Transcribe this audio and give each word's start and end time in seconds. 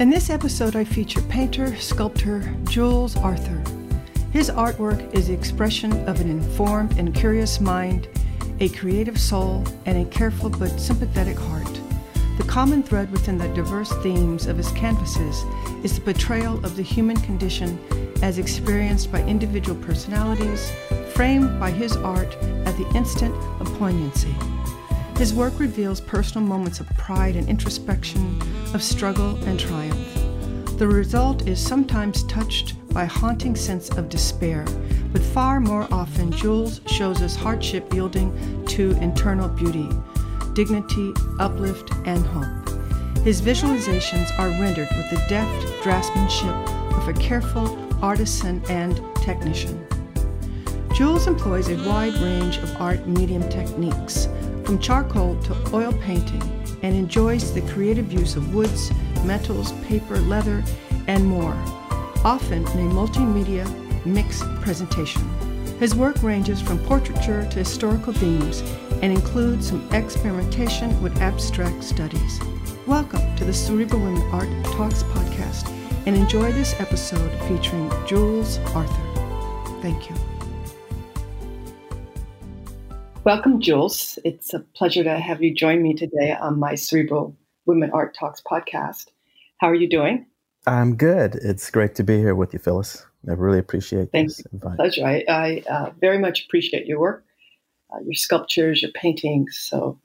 In 0.00 0.10
this 0.10 0.28
episode, 0.28 0.74
I 0.74 0.82
feature 0.82 1.20
painter, 1.22 1.76
sculptor 1.76 2.52
Jules 2.64 3.16
Arthur. 3.16 3.62
His 4.32 4.50
artwork 4.50 5.14
is 5.14 5.28
the 5.28 5.34
expression 5.34 5.92
of 6.08 6.20
an 6.20 6.28
informed 6.28 6.98
and 6.98 7.14
curious 7.14 7.60
mind, 7.60 8.08
a 8.58 8.70
creative 8.70 9.20
soul, 9.20 9.64
and 9.86 9.96
a 9.96 10.10
careful 10.10 10.50
but 10.50 10.80
sympathetic 10.80 11.38
heart. 11.38 11.80
The 12.38 12.42
common 12.42 12.82
thread 12.82 13.12
within 13.12 13.38
the 13.38 13.46
diverse 13.54 13.92
themes 14.02 14.48
of 14.48 14.56
his 14.56 14.72
canvases 14.72 15.44
is 15.84 15.94
the 15.94 16.00
portrayal 16.00 16.56
of 16.66 16.74
the 16.74 16.82
human 16.82 17.16
condition 17.18 17.78
as 18.20 18.38
experienced 18.38 19.12
by 19.12 19.22
individual 19.22 19.80
personalities, 19.80 20.72
framed 21.14 21.60
by 21.60 21.70
his 21.70 21.96
art 21.98 22.34
at 22.66 22.76
the 22.76 22.90
instant 22.96 23.32
of 23.60 23.72
poignancy. 23.78 24.34
His 25.16 25.32
work 25.32 25.58
reveals 25.60 26.00
personal 26.00 26.46
moments 26.46 26.80
of 26.80 26.88
pride 26.98 27.36
and 27.36 27.48
introspection, 27.48 28.40
of 28.74 28.82
struggle 28.82 29.36
and 29.44 29.58
triumph. 29.58 30.78
The 30.78 30.88
result 30.88 31.46
is 31.46 31.64
sometimes 31.64 32.24
touched 32.24 32.74
by 32.92 33.04
a 33.04 33.06
haunting 33.06 33.54
sense 33.54 33.90
of 33.90 34.08
despair, 34.08 34.64
but 35.12 35.22
far 35.22 35.60
more 35.60 35.86
often, 35.92 36.32
Jules 36.32 36.80
shows 36.86 37.22
us 37.22 37.36
hardship 37.36 37.94
yielding 37.94 38.66
to 38.66 38.90
internal 39.00 39.48
beauty, 39.48 39.88
dignity, 40.54 41.12
uplift, 41.38 41.92
and 42.06 42.26
hope. 42.26 42.68
His 43.20 43.40
visualizations 43.40 44.36
are 44.38 44.48
rendered 44.60 44.88
with 44.96 45.10
the 45.10 45.24
deft 45.28 45.66
draftsmanship 45.84 46.98
of 46.98 47.08
a 47.08 47.12
careful 47.12 47.78
artisan 48.02 48.62
and 48.68 49.00
technician. 49.22 49.86
Jules 50.92 51.26
employs 51.26 51.68
a 51.68 51.88
wide 51.88 52.14
range 52.14 52.58
of 52.58 52.76
art 52.80 53.06
medium 53.06 53.48
techniques, 53.48 54.28
from 54.64 54.78
charcoal 54.78 55.40
to 55.42 55.54
oil 55.74 55.92
painting, 56.00 56.42
and 56.82 56.94
enjoys 56.94 57.52
the 57.52 57.60
creative 57.72 58.12
use 58.12 58.36
of 58.36 58.54
woods, 58.54 58.90
metals, 59.24 59.72
paper, 59.84 60.18
leather, 60.20 60.62
and 61.06 61.24
more, 61.24 61.54
often 62.24 62.66
in 62.68 62.90
a 62.90 62.94
multimedia 62.94 63.66
mixed 64.06 64.44
presentation. 64.60 65.22
His 65.78 65.94
work 65.94 66.22
ranges 66.22 66.60
from 66.60 66.78
portraiture 66.80 67.46
to 67.50 67.58
historical 67.58 68.12
themes 68.12 68.60
and 69.02 69.12
includes 69.12 69.68
some 69.68 69.86
experimentation 69.92 71.00
with 71.02 71.20
abstract 71.20 71.82
studies. 71.82 72.40
Welcome 72.86 73.36
to 73.36 73.44
the 73.44 73.52
Cerebral 73.52 74.00
Women 74.00 74.22
Art 74.32 74.48
Talks 74.66 75.02
podcast 75.02 75.68
and 76.06 76.16
enjoy 76.16 76.52
this 76.52 76.78
episode 76.80 77.30
featuring 77.48 77.90
Jules 78.06 78.58
Arthur. 78.74 79.80
Thank 79.80 80.08
you. 80.10 80.33
Welcome, 83.24 83.58
Jules. 83.58 84.18
It's 84.22 84.52
a 84.52 84.60
pleasure 84.60 85.02
to 85.02 85.18
have 85.18 85.42
you 85.42 85.54
join 85.54 85.82
me 85.82 85.94
today 85.94 86.36
on 86.38 86.58
my 86.58 86.74
Cerebral 86.74 87.34
Women 87.64 87.90
Art 87.90 88.14
Talks 88.14 88.42
podcast. 88.42 89.06
How 89.56 89.70
are 89.70 89.74
you 89.74 89.88
doing? 89.88 90.26
I'm 90.66 90.94
good. 90.94 91.36
It's 91.36 91.70
great 91.70 91.94
to 91.94 92.04
be 92.04 92.18
here 92.18 92.34
with 92.34 92.52
you, 92.52 92.58
Phyllis. 92.58 93.06
I 93.26 93.32
really 93.32 93.58
appreciate 93.58 94.12
Thanks. 94.12 94.36
this 94.36 94.46
invite. 94.52 94.76
Pleasure. 94.76 95.06
I, 95.06 95.24
I 95.26 95.64
uh, 95.70 95.90
very 96.02 96.18
much 96.18 96.44
appreciate 96.44 96.84
your 96.84 97.00
work, 97.00 97.24
uh, 97.94 98.00
your 98.04 98.12
sculptures, 98.12 98.82
your 98.82 98.90
paintings. 98.92 99.58
So 99.58 99.98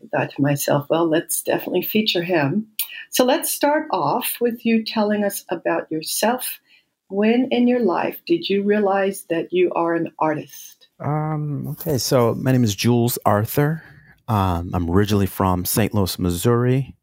I 0.00 0.06
thought 0.16 0.30
to 0.36 0.40
myself, 0.40 0.86
well, 0.88 1.08
let's 1.08 1.42
definitely 1.42 1.82
feature 1.82 2.22
him. 2.22 2.68
So 3.10 3.24
let's 3.24 3.50
start 3.50 3.88
off 3.90 4.36
with 4.40 4.64
you 4.64 4.84
telling 4.84 5.24
us 5.24 5.44
about 5.50 5.90
yourself. 5.90 6.60
When 7.08 7.48
in 7.50 7.66
your 7.66 7.80
life 7.80 8.20
did 8.28 8.48
you 8.48 8.62
realize 8.62 9.24
that 9.28 9.52
you 9.52 9.72
are 9.74 9.96
an 9.96 10.12
artist? 10.20 10.77
Um, 11.00 11.68
okay, 11.68 11.98
so 11.98 12.34
my 12.34 12.50
name 12.50 12.64
is 12.64 12.74
Jules 12.74 13.18
Arthur. 13.24 13.82
Um, 14.26 14.70
I'm 14.74 14.90
originally 14.90 15.26
from 15.26 15.64
St. 15.64 15.94
Louis, 15.94 16.18
Missouri. 16.18 16.96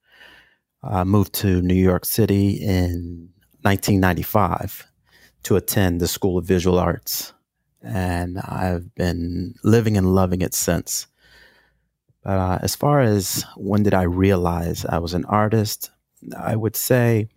I 0.83 1.03
moved 1.06 1.33
to 1.35 1.61
New 1.61 1.73
York 1.73 2.06
City 2.06 2.61
in 2.61 3.29
1995 3.61 4.85
to 5.44 5.56
attend 5.56 6.01
the 6.01 6.07
School 6.07 6.38
of 6.38 6.45
Visual 6.45 6.78
Arts. 6.78 7.33
And 7.81 8.38
I've 8.39 8.94
been 8.95 9.56
living 9.63 9.95
and 9.95 10.13
loving 10.13 10.41
it 10.41 10.53
since. 10.53 11.07
But 12.22 12.38
uh, 12.38 12.59
as 12.62 12.75
far 12.75 13.00
as 13.00 13.45
when 13.56 13.83
did 13.83 13.94
I 13.94 14.03
realize 14.03 14.85
I 14.85 14.97
was 14.97 15.13
an 15.13 15.25
artist, 15.25 15.91
I 16.38 16.56
would 16.56 16.75
say 16.75 17.29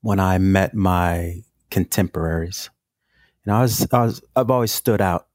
when 0.00 0.20
I 0.20 0.38
met 0.38 0.74
my 0.74 1.42
contemporaries. 1.70 2.70
Know, 3.44 3.56
I 3.56 3.62
was, 3.62 3.86
I 3.92 4.04
was 4.04 4.22
I've 4.34 4.50
always 4.50 4.72
stood 4.72 5.00
out 5.00 5.26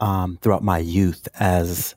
um, 0.00 0.38
throughout 0.40 0.62
my 0.62 0.78
youth 0.78 1.28
as 1.38 1.94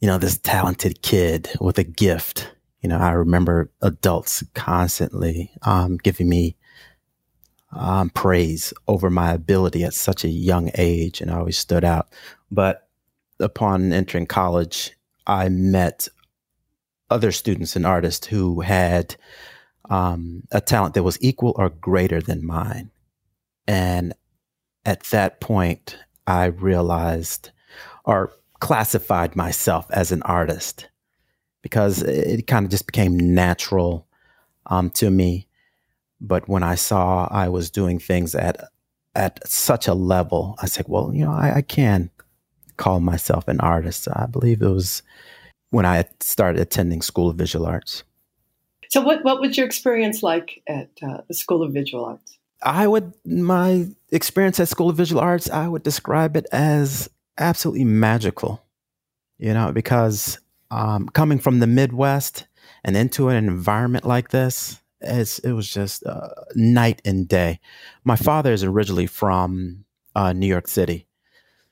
you 0.00 0.06
know 0.08 0.18
this 0.18 0.38
talented 0.38 1.02
kid 1.02 1.50
with 1.60 1.78
a 1.78 1.84
gift 1.84 2.50
you 2.86 2.88
know, 2.88 2.98
I 2.98 3.10
remember 3.10 3.68
adults 3.82 4.44
constantly 4.54 5.50
um, 5.62 5.96
giving 5.96 6.28
me 6.28 6.56
um, 7.72 8.10
praise 8.10 8.72
over 8.86 9.10
my 9.10 9.32
ability 9.32 9.82
at 9.82 9.92
such 9.92 10.22
a 10.22 10.28
young 10.28 10.70
age, 10.76 11.20
and 11.20 11.28
I 11.28 11.36
always 11.36 11.58
stood 11.58 11.82
out. 11.82 12.06
But 12.48 12.88
upon 13.40 13.92
entering 13.92 14.26
college, 14.26 14.92
I 15.26 15.48
met 15.48 16.06
other 17.10 17.32
students 17.32 17.74
and 17.74 17.84
artists 17.84 18.28
who 18.28 18.60
had 18.60 19.16
um, 19.90 20.44
a 20.52 20.60
talent 20.60 20.94
that 20.94 21.02
was 21.02 21.18
equal 21.20 21.54
or 21.56 21.70
greater 21.70 22.20
than 22.20 22.46
mine. 22.46 22.92
And 23.66 24.14
at 24.84 25.02
that 25.10 25.40
point, 25.40 25.98
I 26.26 26.46
realized 26.46 27.50
or 28.04 28.32
classified 28.60 29.36
myself 29.36 29.86
as 29.90 30.12
an 30.12 30.22
artist 30.22 30.88
because 31.62 32.02
it 32.02 32.46
kind 32.46 32.64
of 32.64 32.70
just 32.70 32.86
became 32.86 33.34
natural 33.34 34.06
um, 34.66 34.90
to 34.90 35.10
me. 35.10 35.48
But 36.20 36.48
when 36.48 36.62
I 36.62 36.76
saw 36.76 37.28
I 37.30 37.48
was 37.48 37.70
doing 37.70 37.98
things 37.98 38.34
at 38.34 38.56
at 39.14 39.46
such 39.48 39.88
a 39.88 39.94
level, 39.94 40.56
I 40.62 40.66
said, 40.66 40.86
"Well, 40.88 41.12
you 41.14 41.24
know, 41.24 41.32
I, 41.32 41.56
I 41.56 41.62
can 41.62 42.10
call 42.76 43.00
myself 43.00 43.48
an 43.48 43.60
artist." 43.60 44.08
I 44.12 44.26
believe 44.26 44.62
it 44.62 44.68
was 44.68 45.02
when 45.70 45.84
I 45.84 46.04
started 46.20 46.60
attending 46.60 47.02
School 47.02 47.28
of 47.28 47.36
Visual 47.36 47.66
Arts. 47.66 48.02
So, 48.88 49.00
what 49.02 49.24
what 49.24 49.40
was 49.40 49.56
your 49.56 49.66
experience 49.66 50.22
like 50.22 50.62
at 50.66 50.90
uh, 51.02 51.22
the 51.28 51.34
School 51.34 51.62
of 51.62 51.72
Visual 51.72 52.04
Arts? 52.04 52.38
I 52.62 52.86
would 52.86 53.12
my 53.24 53.86
experience 54.10 54.58
at 54.60 54.68
School 54.68 54.90
of 54.90 54.96
Visual 54.96 55.20
Arts. 55.20 55.50
I 55.50 55.68
would 55.68 55.82
describe 55.82 56.36
it 56.36 56.46
as 56.52 57.08
absolutely 57.38 57.84
magical. 57.84 58.62
You 59.38 59.52
know, 59.52 59.70
because 59.70 60.38
um, 60.70 61.08
coming 61.10 61.38
from 61.38 61.60
the 61.60 61.66
Midwest 61.66 62.46
and 62.84 62.96
into 62.96 63.28
an 63.28 63.36
environment 63.36 64.06
like 64.06 64.30
this, 64.30 64.80
it 65.00 65.54
was 65.54 65.70
just 65.72 66.04
uh, 66.06 66.30
night 66.54 67.02
and 67.04 67.28
day. 67.28 67.60
My 68.04 68.16
father 68.16 68.52
is 68.52 68.64
originally 68.64 69.06
from 69.06 69.84
uh, 70.14 70.32
New 70.32 70.46
York 70.46 70.68
City. 70.68 71.06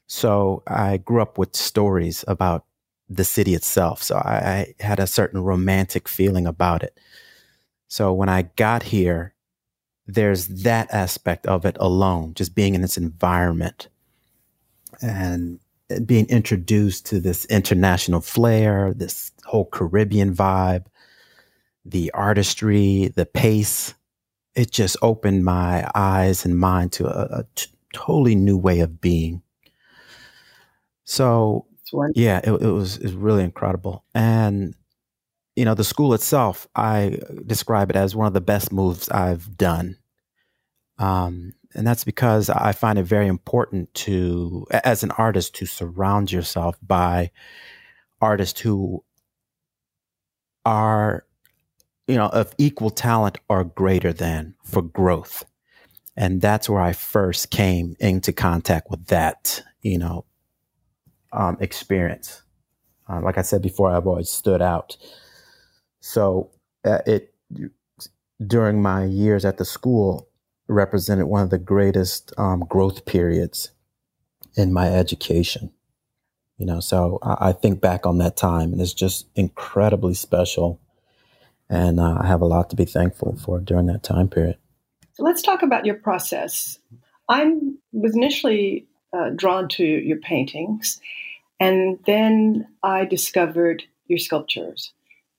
So 0.06 0.62
I 0.67 0.99
grew 0.99 1.23
up 1.23 1.38
with 1.38 1.56
stories 1.56 2.25
about 2.29 2.67
the 3.08 3.25
city 3.25 3.55
itself. 3.55 4.03
So 4.03 4.17
I, 4.17 4.75
I 4.79 4.85
had 4.85 5.00
a 5.00 5.06
certain 5.06 5.43
romantic 5.43 6.08
feeling 6.08 6.47
about 6.47 6.82
it. 6.82 6.99
So 7.88 8.12
when 8.12 8.29
I 8.29 8.43
got 8.43 8.85
here, 8.85 9.33
there's 10.06 10.47
that 10.47 10.93
aspect 10.93 11.47
of 11.47 11.65
it 11.65 11.77
alone, 11.81 12.35
just 12.35 12.55
being 12.55 12.75
in 12.75 12.81
this 12.83 12.97
environment. 12.97 13.89
And 15.03 15.61
being 16.06 16.27
introduced 16.29 17.06
to 17.06 17.21
this 17.21 17.45
international 17.47 18.21
flair, 18.21 18.95
this 18.95 19.33
whole 19.45 19.67
Caribbean 19.67 20.35
vibe, 20.35 20.87
the 21.85 22.11
artistry, 22.12 23.12
the 23.15 23.27
pace, 23.27 23.95
it 24.55 24.71
just 24.71 24.97
opened 25.03 25.45
my 25.45 25.91
eyes 25.95 26.45
and 26.45 26.59
mind 26.59 26.93
to 26.93 27.06
a, 27.06 27.41
a 27.41 27.45
t- 27.55 27.71
totally 27.93 28.35
new 28.35 28.56
way 28.56 28.81
of 28.81 29.01
being. 29.01 29.43
So. 31.05 31.67
Yeah, 32.17 32.39
it, 32.43 32.51
it 32.51 32.73
was 32.73 32.97
it 32.97 33.05
was 33.05 33.15
really 33.15 33.45
incredible. 33.45 34.05
And 34.15 34.75
you 35.56 35.65
know, 35.65 35.75
the 35.75 35.85
school 35.85 36.15
itself, 36.15 36.69
I 36.75 37.19
describe 37.47 37.91
it 37.91 37.97
as 37.97 38.17
one 38.17 38.27
of 38.27 38.33
the 38.33 38.41
best 38.41 38.73
moves 38.73 39.09
I've 39.09 39.56
done. 39.56 39.99
Um, 40.99 41.53
and 41.75 41.87
that's 41.87 42.05
because 42.05 42.51
I 42.51 42.73
find 42.73 42.99
it 42.99 43.05
very 43.05 43.27
important 43.27 43.93
to, 43.95 44.67
as 44.71 45.03
an 45.03 45.11
artist, 45.12 45.55
to 45.56 45.67
surround 45.67 46.31
yourself 46.31 46.77
by 46.83 47.31
artists 48.21 48.61
who 48.61 49.05
are, 50.65 51.25
you 52.06 52.15
know, 52.15 52.29
of 52.29 52.55
equal 52.59 52.91
talent 52.91 53.39
or 53.49 53.65
greater 53.65 54.12
than 54.12 54.55
for 54.65 54.83
growth. 54.83 55.45
And 56.17 56.41
that's 56.41 56.69
where 56.69 56.81
I 56.81 56.93
first 56.93 57.51
came 57.51 57.97
into 57.99 58.33
contact 58.33 58.89
with 58.89 59.06
that, 59.06 59.62
you 59.83 59.99
know, 59.99 60.25
um, 61.33 61.56
experience. 61.61 62.43
Uh, 63.09 63.21
like 63.21 63.37
I 63.37 63.43
said 63.43 63.62
before, 63.62 63.91
I've 63.91 64.06
always 64.06 64.31
stood 64.31 64.62
out. 64.62 64.97
So 66.05 66.51
uh, 66.85 66.99
it 67.06 67.35
during 68.47 68.83
my 68.83 69.06
years 69.06 69.47
at 69.47 69.56
the 69.56 69.65
school 69.65 70.29
represented 70.69 71.29
one 71.29 71.43
of 71.43 71.49
the 71.49 71.56
greatest 71.56 72.31
um, 72.37 72.61
growth 72.69 73.06
periods 73.06 73.71
in 74.55 74.71
my 74.71 74.93
education. 74.93 75.73
You 76.59 76.67
know, 76.67 76.81
so 76.81 77.19
I, 77.23 77.49
I, 77.49 77.53
think 77.53 77.81
back 77.81 78.05
on 78.05 78.19
that 78.19 78.37
time, 78.37 78.73
and 78.73 78.83
it's 78.83 78.93
just 78.93 79.29
incredibly 79.35 80.12
special, 80.12 80.79
and 81.71 81.99
uh, 81.99 82.19
I 82.21 82.27
have 82.27 82.43
a 82.43 82.47
lot 82.47 82.69
to 82.71 82.77
be 82.77 82.85
thankful 82.85 83.39
for 83.43 83.59
during 83.59 83.87
that 83.87 84.03
time 84.03 84.29
period. 84.29 84.59
So 85.15 85.25
let's 85.25 85.41
talk 85.41 85.62
about 85.62 85.87
your 85.87 85.97
process. 85.97 86.79
I 87.31 87.51
was 87.93 88.15
initially 88.15 88.87
uh, 89.15 89.31
drawn 89.35 89.69
to 89.71 89.85
your 89.85 90.19
paintings, 90.19 91.01
and 91.59 91.99
then 92.05 92.69
I 92.83 93.06
discovered 93.06 93.85
your 94.06 94.19
sculptures. 94.19 94.93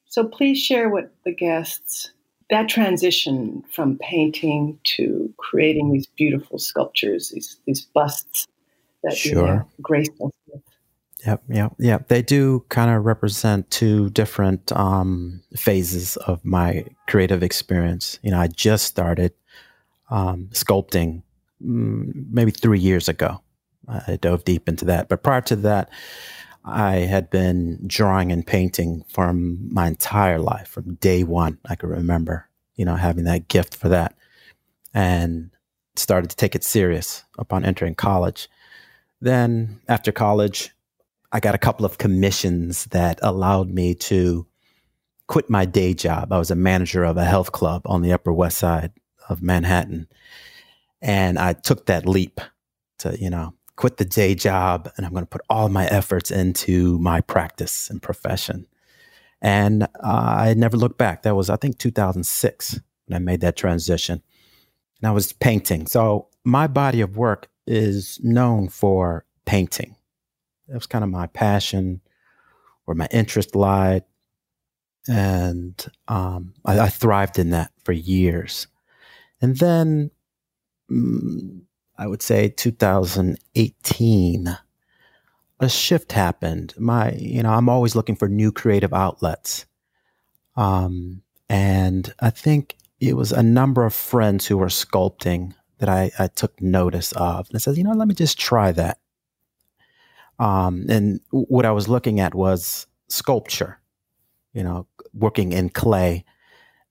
So 0.07 0.27
please 0.27 0.59
share 0.59 0.89
with 0.89 1.09
the 1.23 1.33
guests 1.33 2.11
that 2.49 2.69
transition 2.69 3.63
from 3.71 3.97
painting 3.97 4.79
to 4.83 5.33
creating 5.37 5.91
these 5.91 6.05
beautiful 6.05 6.59
sculptures, 6.59 7.31
these 7.33 7.57
these 7.65 7.81
busts 7.81 8.47
that 9.03 9.15
sure. 9.15 9.31
you 9.31 9.45
have 9.45 9.65
graceful. 9.81 10.31
Yep, 11.25 11.43
yep, 11.49 11.75
yep. 11.79 12.07
They 12.07 12.21
do 12.21 12.63
kind 12.69 12.91
of 12.91 13.03
represent 13.03 13.71
two 13.71 14.11
different 14.11 14.71
um, 14.73 15.41
phases 15.55 16.17
of 16.17 16.45
my 16.45 16.85
creative 17.07 17.41
experience. 17.41 18.19
You 18.21 18.29
know, 18.29 18.39
I 18.39 18.47
just 18.47 18.85
started 18.85 19.33
um, 20.11 20.49
sculpting 20.51 21.23
mm, 21.63 22.11
maybe 22.29 22.51
three 22.51 22.79
years 22.79 23.09
ago. 23.09 23.41
I 23.87 24.17
dove 24.17 24.45
deep 24.45 24.67
into 24.67 24.85
that. 24.85 25.09
But 25.09 25.23
prior 25.23 25.41
to 25.41 25.55
that, 25.57 25.89
I 26.65 26.95
had 26.95 27.29
been 27.29 27.79
drawing 27.85 28.31
and 28.31 28.45
painting 28.45 29.05
from 29.07 29.71
my 29.71 29.87
entire 29.87 30.39
life, 30.39 30.67
from 30.67 30.95
day 30.95 31.23
one. 31.23 31.59
I 31.65 31.75
could 31.75 31.89
remember, 31.89 32.49
you 32.75 32.85
know, 32.85 32.95
having 32.95 33.25
that 33.25 33.47
gift 33.47 33.75
for 33.75 33.89
that 33.89 34.15
and 34.93 35.51
started 35.95 36.29
to 36.31 36.35
take 36.35 36.55
it 36.55 36.63
serious 36.63 37.23
upon 37.37 37.65
entering 37.65 37.93
college. 37.93 38.49
Then, 39.21 39.79
after 39.87 40.11
college, 40.11 40.71
I 41.31 41.39
got 41.39 41.55
a 41.55 41.59
couple 41.59 41.85
of 41.85 41.97
commissions 41.97 42.85
that 42.85 43.19
allowed 43.21 43.69
me 43.69 43.93
to 43.95 44.47
quit 45.27 45.49
my 45.49 45.65
day 45.65 45.93
job. 45.93 46.31
I 46.31 46.37
was 46.37 46.51
a 46.51 46.55
manager 46.55 47.03
of 47.03 47.17
a 47.17 47.25
health 47.25 47.51
club 47.51 47.81
on 47.85 48.01
the 48.01 48.13
Upper 48.13 48.33
West 48.33 48.57
Side 48.57 48.91
of 49.29 49.41
Manhattan. 49.41 50.07
And 51.01 51.37
I 51.37 51.53
took 51.53 51.87
that 51.87 52.07
leap 52.07 52.39
to, 52.99 53.19
you 53.19 53.29
know, 53.29 53.53
quit 53.75 53.97
the 53.97 54.05
day 54.05 54.35
job 54.35 54.91
and 54.95 55.05
I'm 55.05 55.11
going 55.11 55.25
to 55.25 55.29
put 55.29 55.41
all 55.49 55.69
my 55.69 55.85
efforts 55.87 56.31
into 56.31 56.97
my 56.99 57.21
practice 57.21 57.89
and 57.89 58.01
profession. 58.01 58.67
And 59.41 59.83
uh, 59.83 59.87
I 60.03 60.53
never 60.55 60.77
looked 60.77 60.97
back. 60.97 61.23
That 61.23 61.35
was, 61.35 61.49
I 61.49 61.57
think, 61.57 61.77
2006 61.77 62.79
when 63.05 63.15
I 63.15 63.19
made 63.19 63.41
that 63.41 63.57
transition. 63.57 64.21
And 65.01 65.09
I 65.09 65.11
was 65.11 65.33
painting. 65.33 65.87
So 65.87 66.29
my 66.43 66.67
body 66.67 67.01
of 67.01 67.17
work 67.17 67.49
is 67.67 68.19
known 68.23 68.69
for 68.69 69.25
painting. 69.45 69.95
That 70.67 70.75
was 70.75 70.87
kind 70.87 71.03
of 71.03 71.09
my 71.09 71.27
passion, 71.27 72.01
where 72.85 72.95
my 72.95 73.07
interest 73.11 73.55
lied. 73.55 74.03
And 75.07 75.85
um, 76.07 76.53
I, 76.65 76.79
I, 76.79 76.89
thrived 76.89 77.37
in 77.37 77.51
that 77.51 77.71
for 77.83 77.91
years. 77.91 78.65
And 79.39 79.55
then 79.57 80.09
mm, 80.89 81.61
I 81.97 82.07
would 82.07 82.21
say 82.21 82.49
2018, 82.49 84.57
a 85.59 85.69
shift 85.69 86.11
happened. 86.11 86.73
My, 86.77 87.13
you 87.13 87.43
know, 87.43 87.51
I'm 87.51 87.69
always 87.69 87.95
looking 87.95 88.15
for 88.15 88.27
new 88.27 88.51
creative 88.51 88.93
outlets. 88.93 89.65
Um, 90.55 91.21
and 91.49 92.13
I 92.19 92.29
think 92.29 92.75
it 92.99 93.15
was 93.15 93.31
a 93.31 93.43
number 93.43 93.85
of 93.85 93.93
friends 93.93 94.45
who 94.45 94.57
were 94.57 94.67
sculpting 94.67 95.53
that 95.79 95.89
I, 95.89 96.11
I 96.17 96.27
took 96.27 96.61
notice 96.61 97.11
of. 97.13 97.49
And 97.49 97.55
I 97.55 97.59
said, 97.59 97.77
you 97.77 97.83
know, 97.83 97.93
let 97.93 98.07
me 98.07 98.15
just 98.15 98.39
try 98.39 98.71
that. 98.73 98.99
Um, 100.39 100.85
and 100.89 101.21
what 101.31 101.65
I 101.65 101.71
was 101.71 101.87
looking 101.87 102.19
at 102.19 102.35
was 102.35 102.87
sculpture, 103.07 103.79
you 104.53 104.63
know, 104.63 104.87
working 105.13 105.53
in 105.53 105.69
clay 105.69 106.25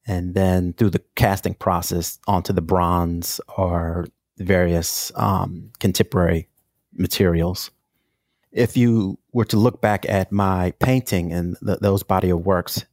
and 0.06 0.34
then 0.34 0.72
through 0.74 0.90
the 0.90 1.02
casting 1.14 1.54
process 1.54 2.18
onto 2.26 2.52
the 2.52 2.62
bronze 2.62 3.40
or 3.56 4.06
various 4.38 5.12
um, 5.14 5.70
contemporary 5.78 6.48
materials. 6.92 7.70
If 8.52 8.76
you 8.76 9.19
were 9.32 9.44
to 9.46 9.56
look 9.56 9.81
back 9.81 10.08
at 10.08 10.31
my 10.31 10.72
painting 10.78 11.32
and 11.32 11.56
th- 11.64 11.81
those 11.81 12.02
body 12.02 12.31
of 12.31 12.46
works, 12.46 12.84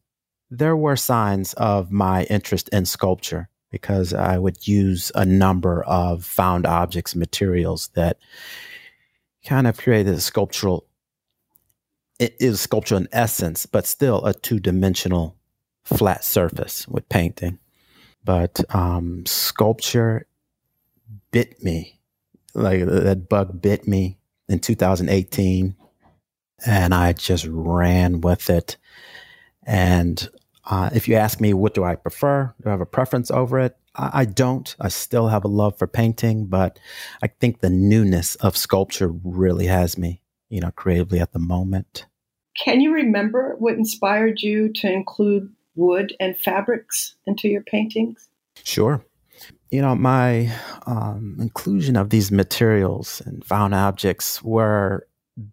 there 0.50 0.76
were 0.76 0.96
signs 0.96 1.54
of 1.54 1.92
my 1.92 2.24
interest 2.26 2.68
in 2.70 2.86
sculpture 2.86 3.48
because 3.70 4.14
I 4.14 4.38
would 4.38 4.68
use 4.68 5.12
a 5.16 5.26
number 5.26 5.84
of 5.84 6.26
found 6.26 6.66
objects, 6.66 7.16
materials 7.16 7.88
that 7.94 8.18
kind 9.46 9.66
of 9.66 9.78
created 9.78 10.14
a 10.14 10.20
sculptural. 10.20 10.86
It 12.20 12.36
is 12.40 12.60
sculpture 12.60 12.98
in 12.98 13.08
essence, 13.12 13.66
but 13.66 13.88
still 13.88 14.26
a 14.26 14.34
two 14.34 14.60
dimensional 14.60 15.38
flat 15.84 16.24
surface 16.24 16.88
with 16.88 17.08
painting. 17.10 17.60
But 18.24 18.60
um, 18.76 19.26
sculpture 19.26 20.28
bit 21.32 21.64
me. 21.64 22.00
Like 22.54 22.86
that 22.86 23.30
bug 23.30 23.62
bit 23.62 23.88
me 23.88 24.18
in 24.50 24.60
2018 24.60 25.76
and 26.66 26.94
I 26.94 27.14
just 27.14 27.48
ran 27.50 28.22
with 28.22 28.50
it. 28.50 28.78
And 29.66 30.30
uh, 30.66 30.90
if 30.94 31.08
you 31.08 31.16
ask 31.16 31.40
me, 31.40 31.54
what 31.54 31.74
do 31.74 31.84
I 31.84 31.96
prefer? 31.96 32.54
Do 32.62 32.70
I 32.70 32.72
have 32.72 32.82
a 32.82 32.86
preference 32.86 33.32
over 33.32 33.60
it? 33.60 33.76
I, 33.96 34.10
I, 34.14 34.26
don't. 34.26 34.76
I 34.80 34.90
still 34.90 35.28
have 35.28 35.44
a 35.44 35.50
love 35.50 35.78
for 35.78 35.88
painting, 35.88 36.46
but 36.46 36.80
I 37.24 37.28
think 37.28 37.60
the 37.60 37.70
newness 37.70 38.36
of 38.36 38.58
sculpture 38.58 39.10
really 39.24 39.68
has 39.68 39.98
me, 39.98 40.22
you 40.50 40.62
know, 40.62 40.72
creatively 40.72 41.20
at 41.20 41.34
the 41.34 41.40
moment. 41.40 42.06
Can 42.58 42.82
you 42.82 42.94
remember 42.94 43.56
what 43.60 43.76
inspired 43.76 44.42
you 44.42 44.72
to 44.74 44.92
include 44.92 45.52
wood 45.76 46.16
and 46.20 46.38
fabrics 46.38 47.16
into 47.26 47.48
your 47.48 47.62
paintings? 47.62 48.28
Sure 48.64 49.04
you 49.72 49.82
know, 49.82 49.96
my 49.96 50.54
um, 50.86 51.38
inclusion 51.40 51.96
of 51.96 52.10
these 52.10 52.30
materials 52.30 53.22
and 53.26 53.44
found 53.44 53.74
objects 53.74 54.44
were 54.44 55.08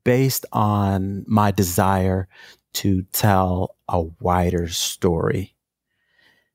based 0.04 0.44
on 0.52 1.24
my 1.28 1.52
desire 1.52 2.28
to 2.74 3.02
tell 3.12 3.76
a 3.88 4.02
wider 4.20 4.68
story. 4.68 5.54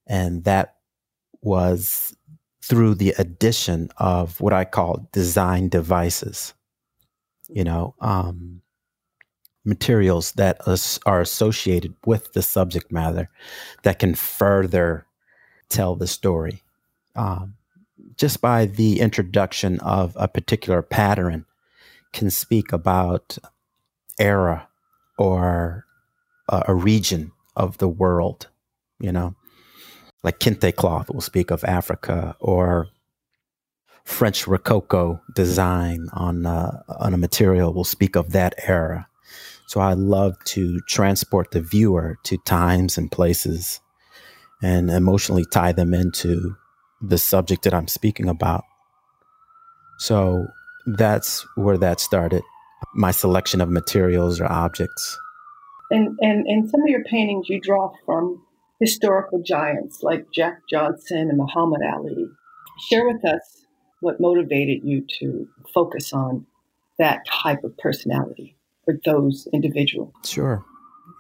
And 0.05 0.43
that 0.43 0.75
was 1.41 2.15
through 2.62 2.96
the 2.96 3.13
addition 3.17 3.89
of 3.98 4.39
what 4.41 4.53
I 4.53 4.65
call 4.65 5.08
design 5.13 5.70
devices, 5.70 6.53
you 7.48 7.63
know, 7.63 7.96
um, 8.01 8.62
materials 9.63 10.34
that 10.34 10.60
are 11.05 11.22
associated 11.22 11.96
with 12.05 12.34
the 12.34 12.41
subject 12.41 12.91
matter 12.91 13.29
that 13.84 14.00
can 14.00 14.15
further 14.15 15.08
tell 15.70 15.96
the 15.96 16.08
story 16.08 16.62
um, 17.15 17.55
just 18.17 18.41
by 18.41 18.65
the 18.65 19.00
introduction 19.00 19.79
of 19.79 20.15
a 20.20 20.27
particular 20.27 20.82
pattern 20.82 21.46
can 22.12 22.29
speak 22.29 22.72
about 22.72 23.38
era 24.20 24.67
or 25.17 25.86
a, 26.50 26.63
a 26.70 26.75
region 26.75 27.32
of 27.55 27.77
the 27.77 27.88
world, 27.88 28.48
you 29.00 29.12
know, 29.12 29.36
like 30.24 30.39
kente 30.39 30.75
cloth 30.75 31.10
will 31.10 31.22
speak 31.22 31.51
of 31.51 31.63
Africa 31.63 32.36
or 32.39 32.88
French 34.05 34.48
Rococo 34.48 35.22
design 35.34 36.08
on 36.13 36.46
uh, 36.46 36.82
on 37.00 37.13
a 37.13 37.17
material 37.17 37.74
will 37.74 37.84
speak 37.84 38.15
of 38.15 38.32
that 38.32 38.53
era. 38.67 39.08
So 39.67 39.79
I 39.79 39.93
love 39.93 40.36
to 40.46 40.79
transport 40.88 41.51
the 41.51 41.62
viewer 41.62 42.17
to 42.24 42.38
times 42.46 42.98
and 42.98 43.12
places 43.12 43.79
and 44.62 44.89
emotionally 44.89 45.46
tie 45.51 45.72
them 45.72 45.93
into 45.93 46.55
the 47.03 47.17
subject 47.17 47.63
that 47.63 47.74
I'm 47.74 47.88
speaking 47.88 48.29
about. 48.29 48.63
So 50.00 50.48
that's 50.86 51.45
where 51.55 51.77
that 51.77 52.00
started. 52.00 52.41
my 52.93 53.12
selection 53.12 53.62
of 53.62 53.69
materials 53.69 54.39
or 54.39 54.51
objects. 54.51 55.17
And, 55.89 56.17
and, 56.22 56.45
and 56.48 56.69
some 56.69 56.81
of 56.81 56.88
your 56.88 57.03
paintings 57.03 57.50
you 57.50 57.60
draw 57.60 57.91
from 58.05 58.41
historical 58.79 59.41
giants 59.41 60.00
like 60.01 60.25
Jack 60.33 60.62
Johnson 60.69 61.29
and 61.29 61.38
Muhammad 61.38 61.81
Ali. 61.93 62.27
Share 62.89 63.07
with 63.07 63.24
us 63.25 63.65
what 64.01 64.19
motivated 64.19 64.83
you 64.83 65.05
to 65.19 65.48
focus 65.74 66.13
on 66.13 66.45
that 67.00 67.25
type 67.25 67.63
of 67.63 67.77
personality 67.77 68.55
for 68.86 69.00
those 69.05 69.48
individuals. 69.53 70.13
Sure. 70.25 70.63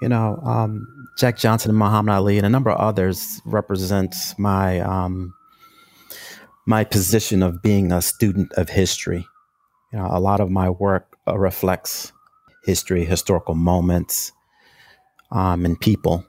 You 0.01 0.09
know, 0.09 0.39
um, 0.43 1.07
Jack 1.17 1.37
Johnson 1.37 1.69
and 1.71 1.79
Muhammad 1.79 2.13
Ali 2.15 2.37
and 2.37 2.45
a 2.45 2.49
number 2.49 2.71
of 2.71 2.79
others 2.79 3.41
represents 3.45 4.37
my 4.37 4.81
um, 4.81 5.33
my 6.65 6.83
position 6.83 7.43
of 7.43 7.61
being 7.61 7.91
a 7.91 8.01
student 8.01 8.51
of 8.53 8.69
history. 8.69 9.25
You 9.91 9.99
know, 9.99 10.07
a 10.09 10.19
lot 10.19 10.39
of 10.39 10.49
my 10.49 10.69
work 10.69 11.17
uh, 11.27 11.37
reflects 11.37 12.11
history, 12.63 13.05
historical 13.05 13.55
moments, 13.55 14.31
um, 15.31 15.65
and 15.65 15.79
people. 15.79 16.25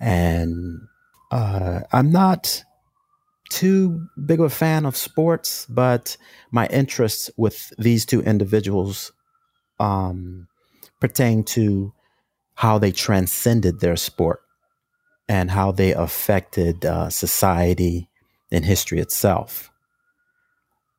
And 0.00 0.80
uh, 1.30 1.80
I'm 1.92 2.10
not 2.10 2.64
too 3.50 4.08
big 4.26 4.40
of 4.40 4.46
a 4.46 4.50
fan 4.50 4.84
of 4.86 4.96
sports, 4.96 5.66
but 5.66 6.16
my 6.50 6.66
interests 6.68 7.30
with 7.36 7.72
these 7.78 8.04
two 8.04 8.22
individuals 8.22 9.12
um, 9.78 10.48
pertain 11.00 11.44
to 11.44 11.92
how 12.54 12.78
they 12.78 12.92
transcended 12.92 13.80
their 13.80 13.96
sport 13.96 14.40
and 15.28 15.50
how 15.50 15.70
they 15.70 15.92
affected 15.92 16.84
uh, 16.84 17.08
society 17.10 18.08
and 18.52 18.64
history 18.64 19.00
itself. 19.00 19.70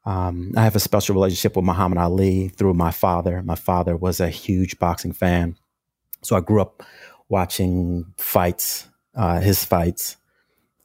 Um, 0.05 0.51
I 0.57 0.63
have 0.63 0.75
a 0.75 0.81
special 0.81 1.15
relationship 1.15 1.55
with 1.55 1.63
Muhammad 1.65 1.97
Ali 1.97 2.49
through 2.49 2.73
my 2.73 2.91
father. 2.91 3.41
My 3.41 3.55
father 3.55 3.95
was 3.95 4.19
a 4.19 4.29
huge 4.29 4.77
boxing 4.79 5.13
fan. 5.13 5.55
So 6.21 6.35
I 6.35 6.41
grew 6.41 6.61
up 6.61 6.83
watching 7.29 8.13
fights, 8.17 8.89
uh, 9.15 9.39
his 9.39 9.63
fights 9.63 10.17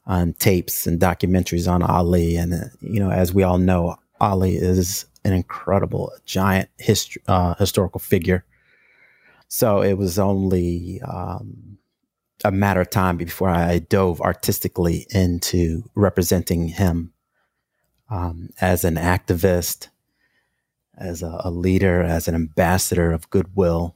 on 0.05 0.33
tapes 0.33 0.87
and 0.87 0.99
documentaries 0.99 1.69
on 1.69 1.83
Ali. 1.83 2.37
And, 2.37 2.53
uh, 2.53 2.57
you 2.81 2.99
know, 2.99 3.11
as 3.11 3.33
we 3.33 3.43
all 3.43 3.57
know, 3.57 3.97
Ali 4.21 4.55
is 4.55 5.05
an 5.25 5.33
incredible, 5.33 6.11
giant 6.25 6.69
hist- 6.77 7.17
uh, 7.27 7.55
historical 7.55 7.99
figure. 7.99 8.45
So 9.49 9.81
it 9.81 9.93
was 9.93 10.17
only 10.17 11.01
um, 11.01 11.78
a 12.43 12.51
matter 12.51 12.81
of 12.81 12.89
time 12.89 13.17
before 13.17 13.49
I 13.49 13.79
dove 13.79 14.21
artistically 14.21 15.05
into 15.09 15.89
representing 15.95 16.69
him 16.69 17.13
um, 18.09 18.49
as 18.61 18.83
an 18.83 18.95
activist, 18.95 19.89
as 20.97 21.21
a, 21.21 21.41
a, 21.43 21.51
leader, 21.51 22.01
as 22.01 22.27
an 22.27 22.35
ambassador 22.35 23.11
of 23.11 23.29
goodwill. 23.29 23.95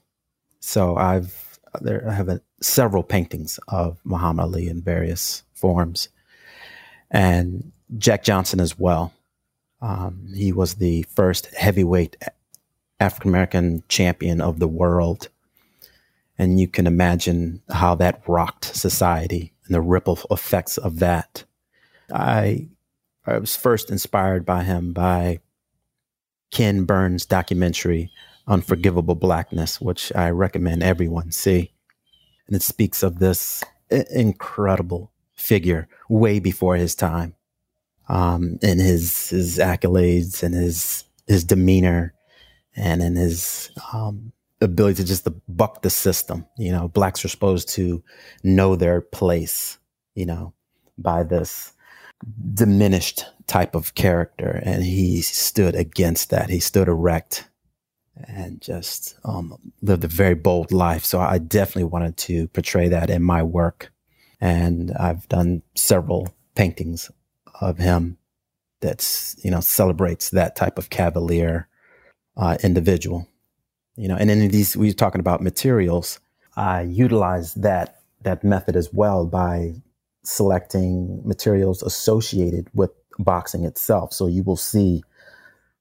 So 0.59 0.95
I've 0.97 1.59
there 1.81 2.07
I 2.07 2.13
have 2.13 2.29
a, 2.29 2.41
several 2.61 3.03
paintings 3.03 3.59
of 3.67 3.99
Muhammad 4.03 4.43
Ali 4.43 4.67
in 4.67 4.81
various 4.81 5.43
forms, 5.53 6.09
and 7.09 7.71
Jack 7.97 8.23
Johnson 8.23 8.59
as 8.59 8.77
well. 8.77 9.13
Um, 9.81 10.27
he 10.33 10.51
was 10.53 10.75
the 10.75 11.03
first 11.03 11.53
heavyweight 11.55 12.15
African 12.99 13.29
American 13.29 13.83
champion 13.89 14.39
of 14.39 14.59
the 14.59 14.67
world 14.67 15.29
and 16.37 16.59
you 16.59 16.67
can 16.67 16.87
imagine 16.87 17.61
how 17.69 17.95
that 17.95 18.21
rocked 18.27 18.65
society 18.75 19.53
and 19.65 19.75
the 19.75 19.81
ripple 19.81 20.19
effects 20.31 20.77
of 20.77 20.99
that. 20.99 21.43
I, 22.11 22.67
I 23.25 23.37
was 23.37 23.55
first 23.55 23.89
inspired 23.89 24.45
by 24.45 24.63
him 24.63 24.93
by 24.93 25.39
Ken 26.51 26.85
Burns' 26.85 27.25
documentary, 27.25 28.11
Unforgivable 28.47 29.15
Blackness, 29.15 29.79
which 29.79 30.11
I 30.15 30.29
recommend 30.29 30.83
everyone 30.83 31.31
see. 31.31 31.73
And 32.47 32.55
it 32.55 32.61
speaks 32.61 33.03
of 33.03 33.19
this 33.19 33.63
incredible 33.89 35.11
figure 35.33 35.87
way 36.09 36.39
before 36.39 36.75
his 36.75 36.95
time. 36.95 37.35
Um, 38.09 38.59
in 38.61 38.79
his 38.79 39.29
his 39.29 39.57
accolades 39.59 40.43
and 40.43 40.53
his 40.53 41.05
his 41.25 41.45
demeanor 41.45 42.13
and 42.75 43.01
in 43.01 43.15
his 43.15 43.71
um, 43.93 44.33
ability 44.63 45.01
to 45.01 45.07
just 45.07 45.27
buck 45.47 45.81
the 45.81 45.89
system. 45.89 46.45
You 46.57 46.71
know, 46.71 46.87
blacks 46.87 47.23
are 47.23 47.29
supposed 47.29 47.69
to 47.69 48.03
know 48.43 48.75
their 48.75 49.01
place, 49.01 49.77
you 50.15 50.25
know, 50.25 50.53
by 50.97 51.23
this 51.23 51.73
diminished 52.53 53.25
type 53.47 53.75
of 53.75 53.95
character. 53.95 54.61
And 54.63 54.83
he 54.83 55.21
stood 55.21 55.75
against 55.75 56.29
that. 56.29 56.49
He 56.49 56.59
stood 56.59 56.87
erect 56.87 57.49
and 58.15 58.61
just 58.61 59.17
um, 59.25 59.57
lived 59.81 60.03
a 60.03 60.07
very 60.07 60.35
bold 60.35 60.71
life. 60.71 61.03
So 61.03 61.19
I 61.19 61.39
definitely 61.39 61.85
wanted 61.85 62.17
to 62.17 62.47
portray 62.49 62.87
that 62.89 63.09
in 63.09 63.23
my 63.23 63.43
work. 63.43 63.91
And 64.39 64.91
I've 64.91 65.27
done 65.29 65.63
several 65.75 66.33
paintings 66.55 67.09
of 67.59 67.77
him 67.77 68.17
that's, 68.81 69.35
you 69.43 69.49
know, 69.51 69.61
celebrates 69.61 70.29
that 70.31 70.55
type 70.55 70.77
of 70.77 70.89
cavalier 70.89 71.67
uh, 72.35 72.57
individual 72.63 73.27
you 73.95 74.07
know, 74.07 74.15
and 74.15 74.29
in 74.29 74.47
these, 74.49 74.75
we 74.75 74.89
are 74.89 74.93
talking 74.93 75.19
about 75.19 75.41
materials. 75.41 76.19
I 76.55 76.81
utilize 76.81 77.53
that, 77.55 78.01
that 78.23 78.43
method 78.43 78.75
as 78.75 78.91
well 78.93 79.25
by 79.25 79.75
selecting 80.23 81.21
materials 81.25 81.83
associated 81.83 82.69
with 82.73 82.91
boxing 83.19 83.65
itself. 83.65 84.13
So 84.13 84.27
you 84.27 84.43
will 84.43 84.57
see 84.57 85.03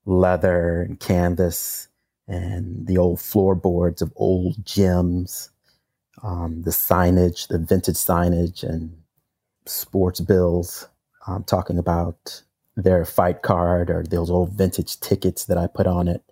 leather 0.04 0.82
and 0.82 0.98
canvas 0.98 1.88
and 2.28 2.86
the 2.86 2.98
old 2.98 3.20
floorboards 3.20 4.02
of 4.02 4.12
old 4.16 4.64
gyms, 4.64 5.50
um, 6.22 6.62
the 6.62 6.70
signage, 6.70 7.48
the 7.48 7.58
vintage 7.58 7.96
signage 7.96 8.62
and 8.62 8.96
sports 9.66 10.20
bills, 10.20 10.88
um, 11.26 11.44
talking 11.44 11.78
about 11.78 12.42
their 12.76 13.04
fight 13.04 13.42
card 13.42 13.90
or 13.90 14.02
those 14.02 14.30
old 14.30 14.52
vintage 14.52 14.98
tickets 15.00 15.44
that 15.44 15.58
I 15.58 15.66
put 15.66 15.86
on 15.86 16.08
it. 16.08 16.22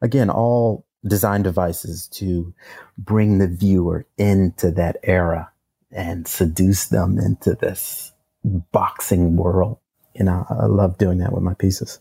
Again, 0.00 0.30
all 0.30 0.86
design 1.06 1.42
devices 1.42 2.08
to 2.08 2.52
bring 2.96 3.38
the 3.38 3.48
viewer 3.48 4.06
into 4.16 4.70
that 4.72 4.96
era 5.02 5.50
and 5.90 6.26
seduce 6.26 6.86
them 6.86 7.18
into 7.18 7.54
this 7.54 8.12
boxing 8.44 9.36
world. 9.36 9.78
You 10.14 10.24
know, 10.24 10.44
I 10.50 10.66
love 10.66 10.98
doing 10.98 11.18
that 11.18 11.32
with 11.32 11.42
my 11.42 11.54
pieces. 11.54 12.00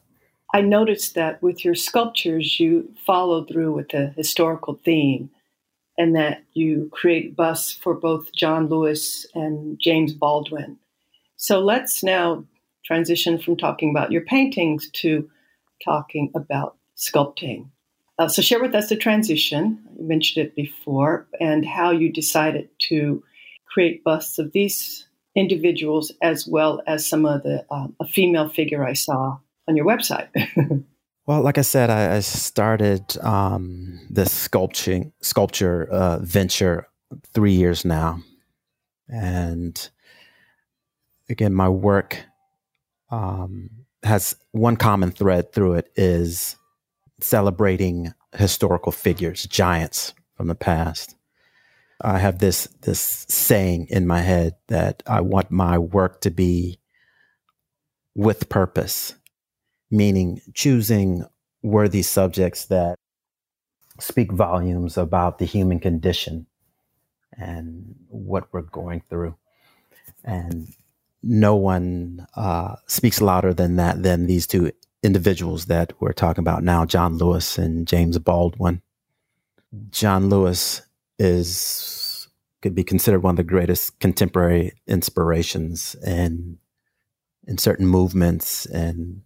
I 0.54 0.62
noticed 0.62 1.16
that 1.16 1.42
with 1.42 1.64
your 1.64 1.76
sculptures, 1.76 2.60
you 2.60 2.92
follow 3.06 3.44
through 3.44 3.74
with 3.74 3.90
the 3.90 4.14
historical 4.16 4.80
theme 4.84 5.30
and 5.98 6.16
that 6.16 6.44
you 6.54 6.90
create 6.94 7.36
busts 7.36 7.72
for 7.72 7.94
both 7.94 8.34
John 8.34 8.68
Lewis 8.68 9.26
and 9.34 9.80
James 9.80 10.14
Baldwin. 10.14 10.78
So 11.36 11.60
let's 11.60 12.04
now 12.04 12.46
transition 12.86 13.38
from 13.38 13.58
talking 13.58 13.90
about 13.90 14.12
your 14.12 14.22
paintings 14.22 14.90
to 14.92 15.30
talking 15.84 16.32
about 16.34 16.78
sculpting. 16.96 17.68
Uh, 18.20 18.28
so, 18.28 18.42
share 18.42 18.62
with 18.62 18.74
us 18.74 18.90
the 18.90 18.96
transition. 18.96 19.80
You 19.98 20.08
mentioned 20.08 20.46
it 20.46 20.56
before, 20.56 21.28
and 21.40 21.66
how 21.66 21.92
you 21.92 22.12
decided 22.12 22.70
to 22.90 23.24
create 23.66 24.04
busts 24.04 24.40
of 24.40 24.54
these 24.54 25.08
individuals 25.36 26.12
as 26.24 26.48
well 26.48 26.82
as 26.88 27.08
some 27.08 27.26
of 27.26 27.44
the 27.44 27.64
um, 27.70 27.96
a 28.00 28.08
female 28.08 28.50
figure 28.50 28.84
I 28.84 28.94
saw 28.94 29.38
on 29.68 29.76
your 29.76 29.86
website. 29.86 30.30
well, 31.28 31.42
like 31.42 31.60
I 31.60 31.62
said, 31.62 31.92
I, 31.92 32.16
I 32.16 32.20
started 32.22 33.18
um, 33.22 34.00
this 34.10 34.32
sculpturing 34.32 35.14
sculpture 35.22 35.88
uh, 35.92 36.18
venture 36.20 36.88
three 37.34 37.54
years 37.54 37.86
now, 37.86 38.24
and 39.08 39.90
again, 41.30 41.54
my 41.54 41.70
work 41.70 42.24
um, 43.12 43.70
has 44.02 44.36
one 44.52 44.76
common 44.76 45.12
thread 45.12 45.54
through 45.54 45.74
it 45.74 45.92
is 45.96 46.56
celebrating 47.20 48.14
historical 48.36 48.92
figures, 48.92 49.46
giants 49.46 50.14
from 50.36 50.48
the 50.48 50.56
past. 50.56 51.16
I 52.02 52.20
have 52.20 52.40
this 52.40 52.68
this 52.82 53.26
saying 53.28 53.88
in 53.90 54.06
my 54.06 54.22
head 54.22 54.56
that 54.68 55.02
I 55.08 55.22
want 55.22 55.50
my 55.50 55.80
work 55.80 56.22
to 56.22 56.30
be 56.30 56.80
with 58.14 58.50
purpose, 58.50 59.16
meaning 59.90 60.42
choosing 60.54 61.26
worthy 61.64 62.04
subjects 62.04 62.66
that 62.66 62.98
speak 64.00 64.32
volumes 64.32 64.98
about 64.98 65.40
the 65.40 65.46
human 65.46 65.80
condition 65.80 66.46
and 67.36 67.96
what 68.10 68.48
we're 68.52 68.62
going 68.62 69.02
through. 69.10 69.36
And 70.24 70.68
no 71.24 71.56
one 71.56 72.28
uh, 72.36 72.76
speaks 72.86 73.22
louder 73.22 73.54
than 73.54 73.78
that 73.78 74.04
than 74.04 74.28
these 74.28 74.46
two 74.46 74.72
individuals 75.08 75.66
that 75.66 75.94
we're 76.00 76.14
talking 76.14 76.42
about 76.44 76.64
now, 76.64 76.86
John 76.86 77.18
Lewis 77.18 77.58
and 77.58 77.88
James 77.88 78.20
Baldwin. 78.20 78.82
John 79.90 80.30
Lewis 80.30 80.82
is 81.18 82.28
could 82.62 82.76
be 82.76 82.84
considered 82.84 83.24
one 83.24 83.32
of 83.32 83.38
the 83.38 83.44
greatest 83.44 84.00
contemporary 84.00 84.74
inspirations 84.88 85.96
in 86.06 86.60
in 87.48 87.58
certain 87.58 87.88
movements 87.88 88.66
and 88.66 89.22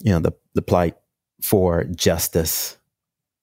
you 0.00 0.10
know 0.12 0.18
the 0.18 0.32
the 0.54 0.62
plight 0.62 0.96
for 1.40 1.84
justice 1.84 2.76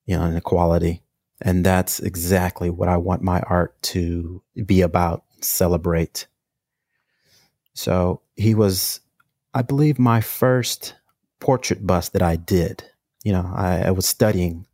you 0.06 0.18
know, 0.18 0.24
and 0.24 0.38
equality. 0.38 1.02
And 1.42 1.66
that's 1.66 2.00
exactly 2.00 2.70
what 2.70 2.90
I 2.90 2.98
want 2.98 3.22
my 3.22 3.42
art 3.42 3.82
to 3.84 4.42
be 4.66 4.82
about, 4.82 5.24
celebrate. 5.42 6.28
So 7.74 8.22
he 8.36 8.56
was, 8.56 9.02
I 9.54 9.62
believe, 9.62 10.00
my 10.00 10.22
first 10.22 10.96
portrait 11.44 11.86
bust 11.86 12.14
that 12.14 12.22
I 12.22 12.38
did. 12.38 12.86
You 13.26 13.34
know, 13.34 13.52
I, 13.54 13.84
I 13.88 13.92
was 13.92 14.08
studying 14.08 14.66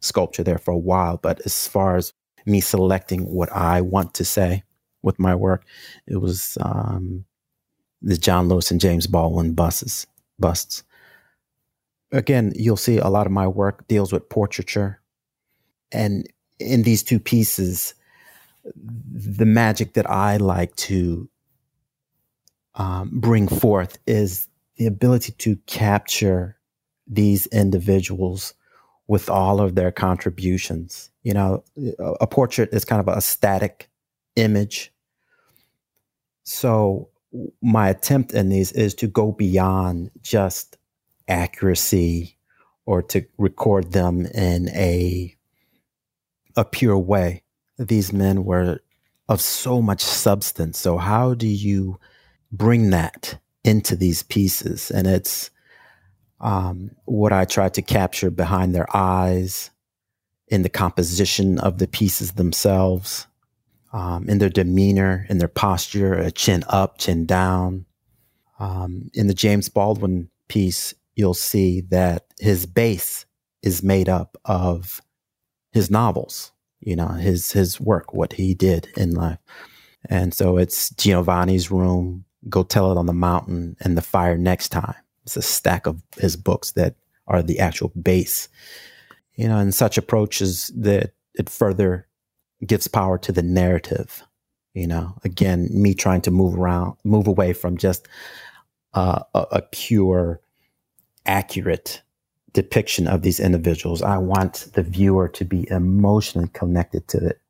sculpture 0.00 0.42
there 0.42 0.58
for 0.58 0.72
a 0.72 0.78
while, 0.78 1.16
but 1.16 1.40
as 1.46 1.68
far 1.68 1.96
as 1.96 2.12
me 2.44 2.60
selecting 2.60 3.24
what 3.24 3.50
I 3.52 3.80
want 3.80 4.12
to 4.14 4.24
say 4.24 4.64
with 5.02 5.20
my 5.20 5.34
work, 5.36 5.64
it 6.08 6.16
was 6.16 6.58
um, 6.60 7.24
the 8.02 8.16
John 8.16 8.48
Lewis 8.48 8.72
and 8.72 8.80
James 8.80 9.06
Baldwin 9.06 9.54
busts. 9.54 10.06
Busts. 10.40 10.82
Again, 12.10 12.52
you'll 12.56 12.76
see 12.76 12.98
a 12.98 13.08
lot 13.08 13.26
of 13.26 13.32
my 13.32 13.46
work 13.46 13.86
deals 13.86 14.12
with 14.12 14.28
portraiture, 14.28 15.00
and 15.92 16.28
in 16.58 16.82
these 16.82 17.04
two 17.04 17.20
pieces, 17.20 17.94
the 18.74 19.46
magic 19.46 19.94
that 19.94 20.10
I 20.10 20.36
like 20.38 20.74
to 20.76 21.28
um, 22.74 23.10
bring 23.12 23.46
forth 23.46 23.98
is 24.06 24.48
the 24.76 24.86
ability 24.86 25.32
to 25.32 25.56
capture 25.66 26.56
these 27.06 27.46
individuals 27.46 28.54
with 29.06 29.28
all 29.28 29.60
of 29.60 29.74
their 29.74 29.92
contributions. 29.92 31.10
You 31.22 31.34
know, 31.34 31.64
a 31.98 32.26
portrait 32.26 32.70
is 32.72 32.84
kind 32.84 33.00
of 33.00 33.08
a 33.08 33.20
static 33.20 33.90
image. 34.36 34.92
So 36.44 37.08
my 37.60 37.88
attempt 37.88 38.32
in 38.32 38.48
these 38.48 38.72
is 38.72 38.94
to 38.96 39.06
go 39.06 39.32
beyond 39.32 40.10
just 40.22 40.76
accuracy 41.28 42.36
or 42.86 43.02
to 43.02 43.24
record 43.38 43.92
them 43.92 44.26
in 44.26 44.68
a 44.70 45.34
a 46.56 46.64
pure 46.64 46.98
way. 46.98 47.42
These 47.78 48.12
men 48.12 48.44
were 48.44 48.80
of 49.28 49.40
so 49.40 49.80
much 49.80 50.02
substance. 50.02 50.78
So 50.78 50.98
how 50.98 51.34
do 51.34 51.46
you 51.46 51.98
bring 52.50 52.90
that 52.90 53.38
into 53.64 53.96
these 53.96 54.22
pieces? 54.22 54.90
And 54.90 55.06
it's 55.06 55.50
um, 56.40 56.90
what 57.04 57.32
I 57.32 57.44
try 57.44 57.68
to 57.68 57.82
capture 57.82 58.30
behind 58.30 58.74
their 58.74 58.86
eyes, 58.94 59.70
in 60.52 60.62
the 60.62 60.68
composition 60.68 61.58
of 61.60 61.78
the 61.78 61.88
pieces 61.88 62.32
themselves, 62.32 63.26
um, 63.94 64.28
in 64.28 64.36
their 64.36 64.50
demeanor, 64.50 65.26
in 65.30 65.38
their 65.38 65.48
posture, 65.48 66.12
a 66.12 66.30
chin 66.30 66.62
up, 66.68 66.98
chin 66.98 67.24
down. 67.24 67.86
Um, 68.58 69.10
in 69.14 69.28
the 69.28 69.34
James 69.34 69.70
Baldwin 69.70 70.28
piece, 70.48 70.92
you'll 71.16 71.32
see 71.32 71.80
that 71.88 72.26
his 72.38 72.66
base 72.66 73.24
is 73.62 73.82
made 73.82 74.10
up 74.10 74.36
of 74.44 75.00
his 75.72 75.90
novels, 75.90 76.52
you 76.80 76.96
know, 76.96 77.08
his 77.08 77.52
his 77.52 77.80
work, 77.80 78.12
what 78.12 78.34
he 78.34 78.52
did 78.52 78.88
in 78.94 79.14
life. 79.14 79.38
And 80.10 80.34
so 80.34 80.58
it's 80.58 80.90
Giovanni's 80.90 81.70
room, 81.70 82.26
Go 82.48 82.62
Tell 82.62 82.90
It 82.90 82.98
on 82.98 83.06
the 83.06 83.12
Mountain, 83.12 83.76
and 83.80 83.96
The 83.96 84.02
Fire 84.02 84.36
Next 84.36 84.70
Time. 84.70 84.94
It's 85.24 85.36
a 85.36 85.42
stack 85.42 85.86
of 85.86 86.02
his 86.18 86.36
books 86.36 86.72
that 86.72 86.96
are 87.26 87.42
the 87.42 87.60
actual 87.60 87.92
base. 88.00 88.48
You 89.34 89.48
know, 89.48 89.58
and 89.58 89.74
such 89.74 89.96
approaches 89.96 90.70
that 90.76 91.12
it 91.34 91.48
further 91.48 92.06
gives 92.66 92.88
power 92.88 93.18
to 93.18 93.32
the 93.32 93.42
narrative. 93.42 94.22
You 94.74 94.86
know, 94.86 95.14
again, 95.24 95.68
me 95.70 95.94
trying 95.94 96.22
to 96.22 96.30
move 96.30 96.58
around, 96.58 96.96
move 97.04 97.26
away 97.26 97.52
from 97.52 97.76
just 97.76 98.08
uh, 98.94 99.22
a, 99.34 99.46
a 99.52 99.62
pure, 99.62 100.40
accurate 101.26 102.02
depiction 102.52 103.06
of 103.06 103.22
these 103.22 103.40
individuals. 103.40 104.02
I 104.02 104.18
want 104.18 104.68
the 104.74 104.82
viewer 104.82 105.28
to 105.28 105.44
be 105.44 105.70
emotionally 105.70 106.48
connected 106.52 107.08
to 107.08 107.28
it, 107.28 107.40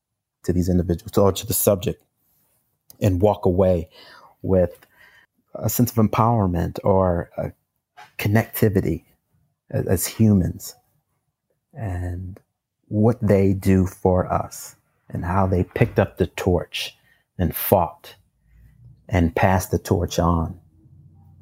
to 0.45 0.53
these 0.53 0.69
individuals 0.69 1.17
or 1.17 1.33
to 1.33 1.47
the 1.47 1.55
subject, 1.55 2.03
and 3.01 3.21
walk 3.21 3.45
away 3.45 3.89
with 4.43 4.87
a 5.55 5.69
sense 5.69 5.91
of 5.91 5.97
empowerment 5.97 6.79
or 6.85 7.31
connectivity 8.19 9.05
as, 9.71 9.87
as 9.87 10.07
humans 10.07 10.75
and 11.75 12.41
what 12.89 13.19
they 13.23 13.53
do 13.53 13.87
for 13.87 14.31
us 14.31 14.77
and 15.09 15.25
how 15.25 15.47
they 15.47 15.65
picked 15.65 15.99
up 15.99 16.17
the 16.17 16.27
torch 16.27 16.97
and 17.39 17.55
fought 17.55 18.15
and 19.09 19.35
passed 19.35 19.71
the 19.71 19.79
torch 19.79 20.19
on. 20.19 20.59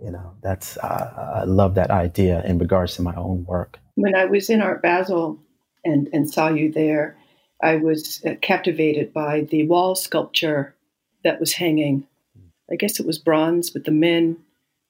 You 0.02 0.10
know, 0.12 0.34
that's, 0.42 0.78
uh, 0.78 1.40
I 1.42 1.44
love 1.44 1.74
that 1.74 1.90
idea 1.90 2.42
in 2.44 2.58
regards 2.58 2.96
to 2.96 3.02
my 3.02 3.14
own 3.16 3.44
work. 3.44 3.78
When 3.96 4.14
I 4.14 4.24
was 4.24 4.48
in 4.48 4.62
Art 4.62 4.80
Basel 4.80 5.38
and, 5.84 6.08
and 6.12 6.30
saw 6.30 6.48
you 6.48 6.72
there, 6.72 7.18
I 7.62 7.76
was 7.76 8.24
uh, 8.24 8.36
captivated 8.40 9.12
by 9.12 9.42
the 9.42 9.66
wall 9.66 9.94
sculpture 9.94 10.74
that 11.22 11.38
was 11.38 11.52
hanging. 11.52 12.06
I 12.72 12.76
guess 12.76 13.00
it 13.00 13.06
was 13.06 13.18
bronze 13.18 13.74
with 13.74 13.84
the 13.84 13.90
men 13.90 14.36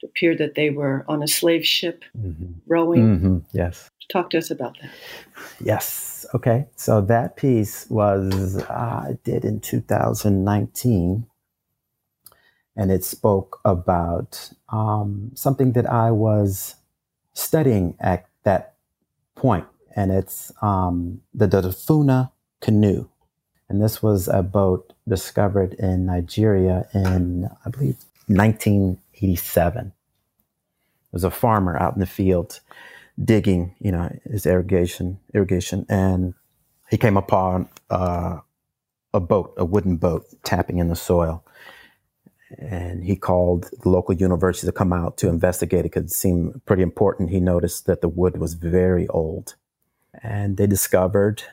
it 0.02 0.06
appeared 0.06 0.38
that 0.38 0.54
they 0.54 0.70
were 0.70 1.04
on 1.08 1.22
a 1.22 1.28
slave 1.28 1.66
ship 1.66 2.04
mm-hmm. 2.16 2.52
rowing. 2.66 3.18
Mm-hmm. 3.18 3.38
Yes. 3.52 3.88
Talk 4.10 4.30
to 4.30 4.38
us 4.38 4.50
about 4.50 4.76
that. 4.80 4.90
Yes. 5.62 6.26
Okay. 6.34 6.66
So 6.76 7.00
that 7.02 7.36
piece 7.36 7.88
was 7.90 8.56
uh, 8.56 8.66
I 8.70 9.18
did 9.24 9.44
in 9.44 9.60
2019, 9.60 11.26
and 12.76 12.90
it 12.90 13.04
spoke 13.04 13.60
about 13.64 14.50
um, 14.70 15.32
something 15.34 15.72
that 15.72 15.88
I 15.88 16.10
was 16.10 16.76
studying 17.34 17.96
at 18.00 18.26
that 18.44 18.74
point, 19.36 19.66
and 19.94 20.10
it's 20.10 20.50
um, 20.62 21.20
the 21.34 21.46
Dufuna 21.46 22.32
canoe. 22.60 23.08
And 23.70 23.80
this 23.80 24.02
was 24.02 24.26
a 24.26 24.42
boat 24.42 24.92
discovered 25.06 25.74
in 25.74 26.04
Nigeria 26.04 26.88
in, 26.92 27.48
I 27.64 27.70
believe, 27.70 27.96
1987. 28.26 29.87
It 29.87 29.92
was 31.12 31.22
a 31.22 31.30
farmer 31.30 31.80
out 31.80 31.94
in 31.94 32.00
the 32.00 32.06
field 32.06 32.61
digging, 33.22 33.76
you 33.78 33.92
know, 33.92 34.11
his 34.28 34.44
irrigation, 34.44 35.20
irrigation, 35.33 35.87
and 35.88 36.35
he 36.90 36.96
came 36.96 37.16
upon 37.16 37.68
uh, 37.90 38.40
a 39.14 39.20
boat, 39.20 39.54
a 39.56 39.64
wooden 39.64 39.96
boat, 39.96 40.26
tapping 40.42 40.78
in 40.78 40.88
the 40.88 40.96
soil. 40.96 41.44
And 42.59 43.04
he 43.04 43.14
called 43.14 43.70
the 43.83 43.88
local 43.88 44.16
university 44.16 44.66
to 44.66 44.72
come 44.72 44.92
out 44.92 45.16
to 45.18 45.28
investigate 45.28 45.80
it 45.80 45.92
because 45.92 46.11
it 46.11 46.14
seemed 46.14 46.61
pretty 46.66 46.83
important. 46.83 47.30
He 47.30 47.38
noticed 47.38 47.87
that 47.87 48.00
the 48.00 48.09
wood 48.09 48.38
was 48.38 48.54
very 48.54 49.06
old. 49.06 49.54
And 50.24 50.56
they 50.56 50.66
discovered 50.66 51.44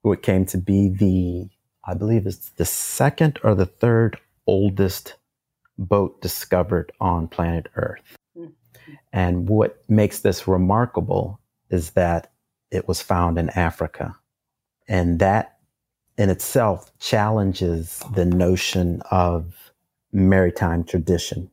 what 0.00 0.22
came 0.22 0.46
to 0.46 0.58
be 0.58 0.88
the, 0.88 1.50
I 1.88 1.94
believe 1.94 2.26
it's 2.26 2.50
the 2.50 2.66
second 2.66 3.40
or 3.42 3.54
the 3.54 3.64
third 3.64 4.18
oldest 4.46 5.14
boat 5.78 6.20
discovered 6.20 6.92
on 7.00 7.28
planet 7.28 7.68
Earth. 7.76 8.18
Hmm. 8.36 8.48
And 9.10 9.48
what 9.48 9.82
makes 9.88 10.20
this 10.20 10.46
remarkable 10.46 11.40
is 11.70 11.92
that 11.92 12.30
it 12.70 12.86
was 12.86 13.00
found 13.00 13.38
in 13.38 13.48
Africa. 13.50 14.16
And 14.86 15.18
that 15.20 15.60
in 16.18 16.28
itself 16.28 16.92
challenges 16.98 18.02
the 18.14 18.26
notion 18.26 19.00
of 19.10 19.72
maritime 20.12 20.84
tradition, 20.84 21.50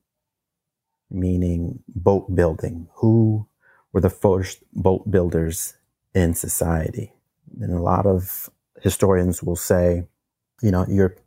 meaning 1.09 1.79
boat 1.87 2.35
building. 2.35 2.89
Who 2.95 3.47
were 3.93 4.01
the 4.01 4.09
first 4.09 4.63
boat 4.73 5.09
builders 5.09 5.75
in 6.13 6.33
society? 6.33 7.13
And 7.61 7.71
a 7.71 7.81
lot 7.81 8.05
of 8.05 8.49
historians 8.81 9.41
will 9.41 9.55
say, 9.55 10.03
you 10.65 10.71
know, 10.71 10.85
Europe 10.89 11.19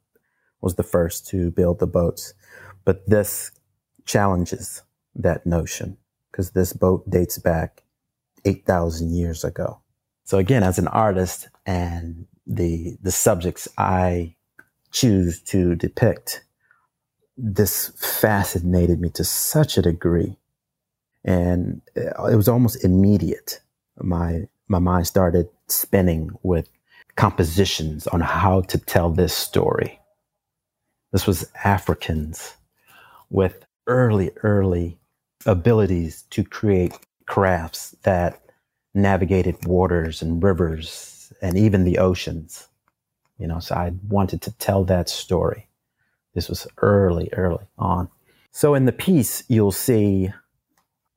was 0.60 0.74
the 0.74 0.82
first 0.82 1.28
to 1.28 1.52
build 1.52 1.78
the 1.78 1.86
boats. 1.86 2.34
But 2.84 3.08
this 3.08 3.52
challenges 4.04 4.82
that 5.14 5.46
notion 5.46 5.96
because 6.30 6.50
this 6.50 6.72
boat 6.72 7.08
dates 7.08 7.38
back 7.38 7.84
8,000 8.44 9.14
years 9.14 9.44
ago. 9.44 9.80
So 10.24 10.38
again, 10.38 10.64
as 10.64 10.78
an 10.78 10.88
artist 10.88 11.48
and 11.66 12.26
the, 12.46 12.96
the 13.00 13.12
subjects 13.12 13.68
I 13.78 14.34
choose 14.90 15.40
to 15.42 15.76
depict, 15.76 16.44
this 17.36 17.92
fascinated 17.96 19.00
me 19.00 19.10
to 19.10 19.22
such 19.24 19.78
a 19.78 19.82
degree. 19.82 20.36
And 21.24 21.82
it 21.94 22.36
was 22.36 22.48
almost 22.48 22.84
immediate. 22.84 23.60
My, 24.00 24.48
my 24.66 24.80
mind 24.80 25.06
started 25.06 25.48
spinning 25.68 26.30
with 26.42 26.68
compositions 27.18 28.06
on 28.06 28.20
how 28.20 28.60
to 28.60 28.78
tell 28.78 29.10
this 29.10 29.34
story. 29.34 29.98
This 31.10 31.26
was 31.26 31.50
Africans 31.64 32.54
with 33.28 33.66
early, 33.88 34.30
early 34.44 35.00
abilities 35.44 36.22
to 36.30 36.44
create 36.44 36.92
crafts 37.26 37.96
that 38.04 38.40
navigated 38.94 39.66
waters 39.66 40.22
and 40.22 40.40
rivers 40.40 41.32
and 41.42 41.58
even 41.58 41.82
the 41.82 41.98
oceans. 41.98 42.68
You 43.36 43.48
know, 43.48 43.58
so 43.58 43.74
I 43.74 43.94
wanted 44.08 44.40
to 44.42 44.52
tell 44.52 44.84
that 44.84 45.08
story. 45.08 45.68
This 46.34 46.48
was 46.48 46.68
early, 46.78 47.30
early 47.32 47.66
on. 47.78 48.10
So 48.52 48.74
in 48.76 48.84
the 48.84 48.92
piece, 48.92 49.42
you'll 49.48 49.72
see 49.72 50.30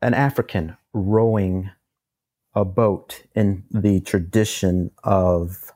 an 0.01 0.15
African 0.15 0.77
rowing 0.93 1.69
a 2.55 2.65
boat 2.65 3.21
in 3.35 3.65
the 3.69 3.99
tradition 4.01 4.89
of 5.03 5.71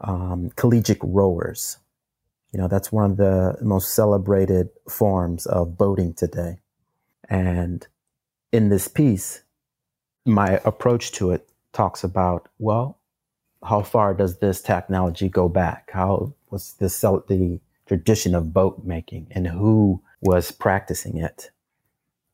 um, 0.00 0.50
collegiate 0.56 0.98
rowers. 1.02 1.78
You 2.52 2.60
know, 2.60 2.68
that's 2.68 2.92
one 2.92 3.10
of 3.10 3.16
the 3.16 3.56
most 3.60 3.94
celebrated 3.94 4.70
forms 4.88 5.46
of 5.46 5.76
boating 5.76 6.14
today. 6.14 6.58
And 7.28 7.86
in 8.52 8.68
this 8.68 8.88
piece, 8.88 9.42
my 10.24 10.60
approach 10.64 11.12
to 11.12 11.32
it 11.32 11.48
talks 11.72 12.02
about, 12.02 12.48
well, 12.58 12.98
how 13.64 13.82
far 13.82 14.14
does 14.14 14.38
this 14.38 14.62
technology 14.62 15.28
go 15.28 15.48
back? 15.48 15.90
How 15.92 16.34
was 16.50 16.74
this 16.74 17.00
the 17.00 17.60
tradition 17.86 18.34
of 18.34 18.52
boat 18.52 18.84
making 18.84 19.26
and 19.30 19.46
who 19.46 20.02
was 20.20 20.50
practicing 20.50 21.18
it? 21.18 21.50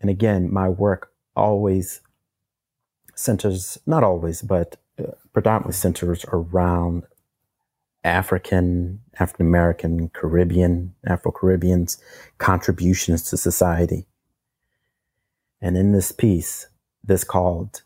And 0.00 0.10
again, 0.10 0.52
my 0.52 0.68
work 0.68 1.12
always 1.34 2.00
centers, 3.14 3.78
not 3.86 4.02
always, 4.02 4.42
but 4.42 4.76
uh, 4.98 5.12
predominantly 5.32 5.74
centers 5.74 6.24
around 6.28 7.04
African, 8.04 9.00
African 9.18 9.46
American, 9.46 10.08
Caribbean, 10.08 10.94
Afro 11.06 11.30
Caribbeans 11.30 11.98
contributions 12.38 13.22
to 13.24 13.36
society. 13.36 14.06
And 15.60 15.76
in 15.76 15.92
this 15.92 16.10
piece, 16.10 16.66
this 17.04 17.22
called 17.22 17.82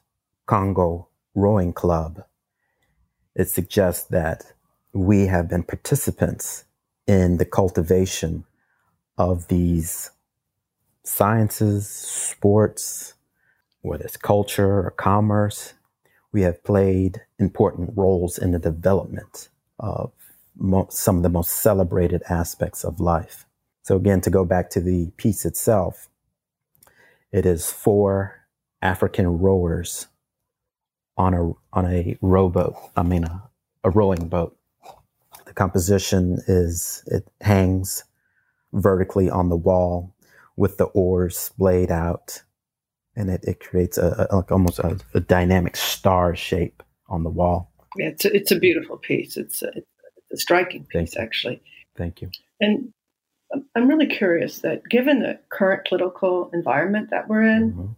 Congo 0.46 1.08
Rowing 1.34 1.72
Club, 1.72 2.24
it 3.34 3.48
suggests 3.48 4.04
that 4.08 4.52
we 4.94 5.26
have 5.26 5.48
been 5.48 5.62
participants 5.62 6.64
in 7.06 7.36
the 7.36 7.44
cultivation 7.44 8.44
of 9.18 9.48
these 9.48 10.10
sciences, 11.04 11.86
sports, 11.88 13.14
whether 13.82 14.04
it's 14.04 14.16
culture 14.16 14.80
or 14.80 14.90
commerce. 14.90 15.74
We 16.32 16.42
have 16.42 16.64
played 16.64 17.20
important 17.38 17.92
roles 17.94 18.38
in 18.38 18.52
the 18.52 18.58
development 18.58 19.48
of 19.78 20.12
mo- 20.56 20.88
some 20.90 21.18
of 21.18 21.22
the 21.22 21.28
most 21.28 21.50
celebrated 21.50 22.22
aspects 22.28 22.84
of 22.84 23.00
life. 23.00 23.46
So, 23.82 23.96
again, 23.96 24.20
to 24.22 24.30
go 24.30 24.44
back 24.44 24.70
to 24.70 24.80
the 24.80 25.10
piece 25.16 25.44
itself, 25.44 26.08
it 27.32 27.46
is 27.46 27.70
four 27.70 28.46
African 28.82 29.38
rowers 29.38 30.08
on 31.16 31.34
a 31.34 31.52
on 31.72 31.86
a 31.86 32.18
rowboat. 32.20 32.76
I 32.96 33.02
mean, 33.02 33.24
a, 33.24 33.42
a 33.84 33.90
rowing 33.90 34.28
boat. 34.28 34.56
The 35.46 35.54
composition 35.54 36.38
is 36.46 37.04
it 37.06 37.28
hangs 37.40 38.04
vertically 38.72 39.30
on 39.30 39.48
the 39.48 39.56
wall 39.56 40.14
with 40.56 40.78
the 40.78 40.84
oars 40.86 41.38
splayed 41.38 41.90
out, 41.90 42.42
and 43.16 43.30
it, 43.30 43.44
it 43.44 43.60
creates 43.60 43.98
a, 43.98 44.26
a 44.30 44.52
almost 44.52 44.78
a, 44.80 44.98
a 45.14 45.20
dynamic 45.20 45.76
star 45.76 46.36
shape 46.36 46.82
on 47.08 47.22
the 47.24 47.30
wall. 47.30 47.72
Yeah, 47.96 48.08
it's 48.08 48.24
a, 48.24 48.34
it's 48.34 48.50
a 48.50 48.58
beautiful 48.58 48.96
piece. 48.96 49.36
It's 49.36 49.62
a, 49.62 49.68
it's 49.68 50.32
a 50.32 50.36
striking 50.36 50.84
piece, 50.84 51.16
actually. 51.16 51.62
Thank 51.96 52.22
you. 52.22 52.30
And 52.60 52.92
I'm 53.74 53.88
really 53.88 54.06
curious 54.06 54.60
that 54.60 54.82
given 54.88 55.20
the 55.20 55.38
current 55.50 55.86
political 55.88 56.50
environment 56.52 57.10
that 57.10 57.28
we're 57.28 57.42
in 57.42 57.72
mm-hmm. 57.72 57.92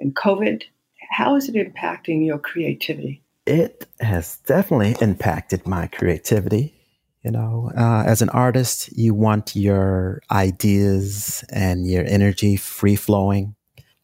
and 0.00 0.14
COVID, 0.14 0.62
how 1.10 1.36
is 1.36 1.48
it 1.48 1.54
impacting 1.54 2.24
your 2.24 2.38
creativity? 2.38 3.22
It 3.46 3.86
has 4.00 4.38
definitely 4.46 4.96
impacted 5.00 5.66
my 5.66 5.86
creativity. 5.88 6.74
You 7.22 7.32
know, 7.32 7.70
uh, 7.76 8.04
as 8.06 8.22
an 8.22 8.30
artist, 8.30 8.96
you 8.96 9.12
want 9.12 9.54
your 9.54 10.22
ideas 10.30 11.44
and 11.50 11.86
your 11.86 12.04
energy 12.06 12.56
free 12.56 12.96
flowing. 12.96 13.54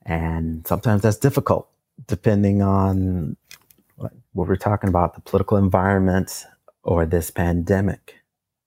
And 0.04 0.66
sometimes 0.66 1.02
that's 1.02 1.16
difficult 1.16 1.68
depending 2.06 2.60
on 2.60 3.36
what 4.36 4.48
we're 4.48 4.56
talking 4.56 4.88
about 4.88 5.14
the 5.14 5.20
political 5.22 5.56
environment 5.56 6.44
or 6.82 7.06
this 7.06 7.30
pandemic. 7.30 8.16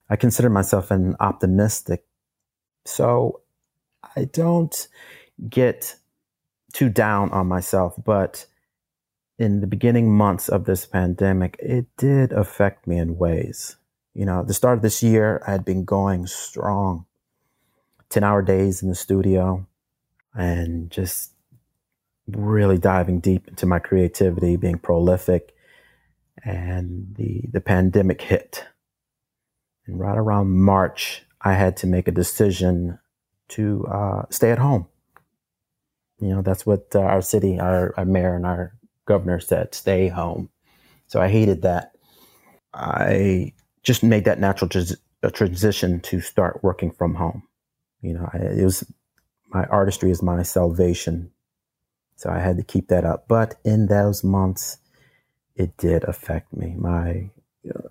I 0.10 0.16
consider 0.16 0.50
myself 0.50 0.90
an 0.90 1.16
optimistic. 1.20 2.06
So 2.86 3.42
I 4.16 4.26
don't 4.26 4.88
get 5.48 5.96
too 6.74 6.90
down 6.90 7.30
on 7.30 7.46
myself, 7.46 7.94
but 8.04 8.48
in 9.38 9.62
the 9.62 9.68
beginning 9.68 10.12
months 10.12 10.50
of 10.50 10.66
this 10.66 10.88
pandemic, 10.88 11.56
it 11.60 11.86
did 11.98 12.34
affect 12.34 12.88
me 12.88 12.98
in 12.98 13.20
ways. 13.20 13.76
You 14.16 14.26
know, 14.26 14.44
the 14.44 14.56
start 14.56 14.80
of 14.80 14.82
this 14.82 15.04
year, 15.04 15.44
I 15.46 15.52
had 15.52 15.64
been 15.64 15.86
going 15.86 16.26
strong 16.26 17.06
10 18.10 18.24
hour 18.24 18.42
days 18.42 18.82
in 18.82 18.90
the 18.90 18.96
studio 18.96 19.68
and 20.34 20.90
just 20.90 21.32
really 22.28 22.80
diving 22.80 23.20
deep 23.20 23.48
into 23.48 23.68
my 23.68 23.78
creativity, 23.78 24.56
being 24.56 24.80
prolific 24.80 25.54
and 26.44 27.16
the 27.16 27.44
the 27.52 27.62
pandemic 27.62 28.22
hit. 28.22 28.66
And 29.86 30.00
right 30.00 30.18
around 30.18 30.52
March, 30.52 31.24
I 31.42 31.54
had 31.54 31.78
to 31.78 31.88
make 31.88 32.08
a 32.08 32.12
decision 32.12 33.00
to 33.50 33.86
uh, 33.88 34.24
stay 34.30 34.52
at 34.52 34.60
home. 34.60 34.88
You 36.20 36.30
know, 36.30 36.42
that's 36.42 36.66
what 36.66 36.88
uh, 36.94 37.00
our 37.00 37.22
city, 37.22 37.60
our, 37.60 37.94
our 37.98 38.06
mayor, 38.06 38.36
and 38.36 38.46
our 38.46 38.74
governor 39.06 39.40
said: 39.40 39.74
stay 39.74 40.08
home. 40.10 40.50
So 41.08 41.22
I 41.22 41.28
hated 41.28 41.64
that. 41.64 41.94
I 42.74 43.54
just 43.84 44.04
made 44.04 44.26
that 44.26 44.40
natural 44.40 44.70
transition 45.34 46.00
to 46.02 46.22
start 46.22 46.64
working 46.64 46.92
from 46.92 47.16
home. 47.16 47.44
You 48.02 48.14
know, 48.14 48.30
I, 48.32 48.38
it 48.38 48.64
was 48.64 48.84
my 49.50 49.64
artistry 49.66 50.12
is 50.12 50.22
my 50.22 50.44
salvation. 50.44 51.32
So 52.16 52.30
I 52.30 52.40
had 52.40 52.58
to 52.58 52.64
keep 52.64 52.90
that 52.90 53.06
up. 53.06 53.28
But 53.28 53.56
in 53.64 53.88
those 53.88 54.24
months, 54.24 54.78
it 55.60 55.78
did 55.78 56.06
affect 56.06 56.54
me. 56.54 56.74
My 56.78 57.30
uh, 57.70 57.90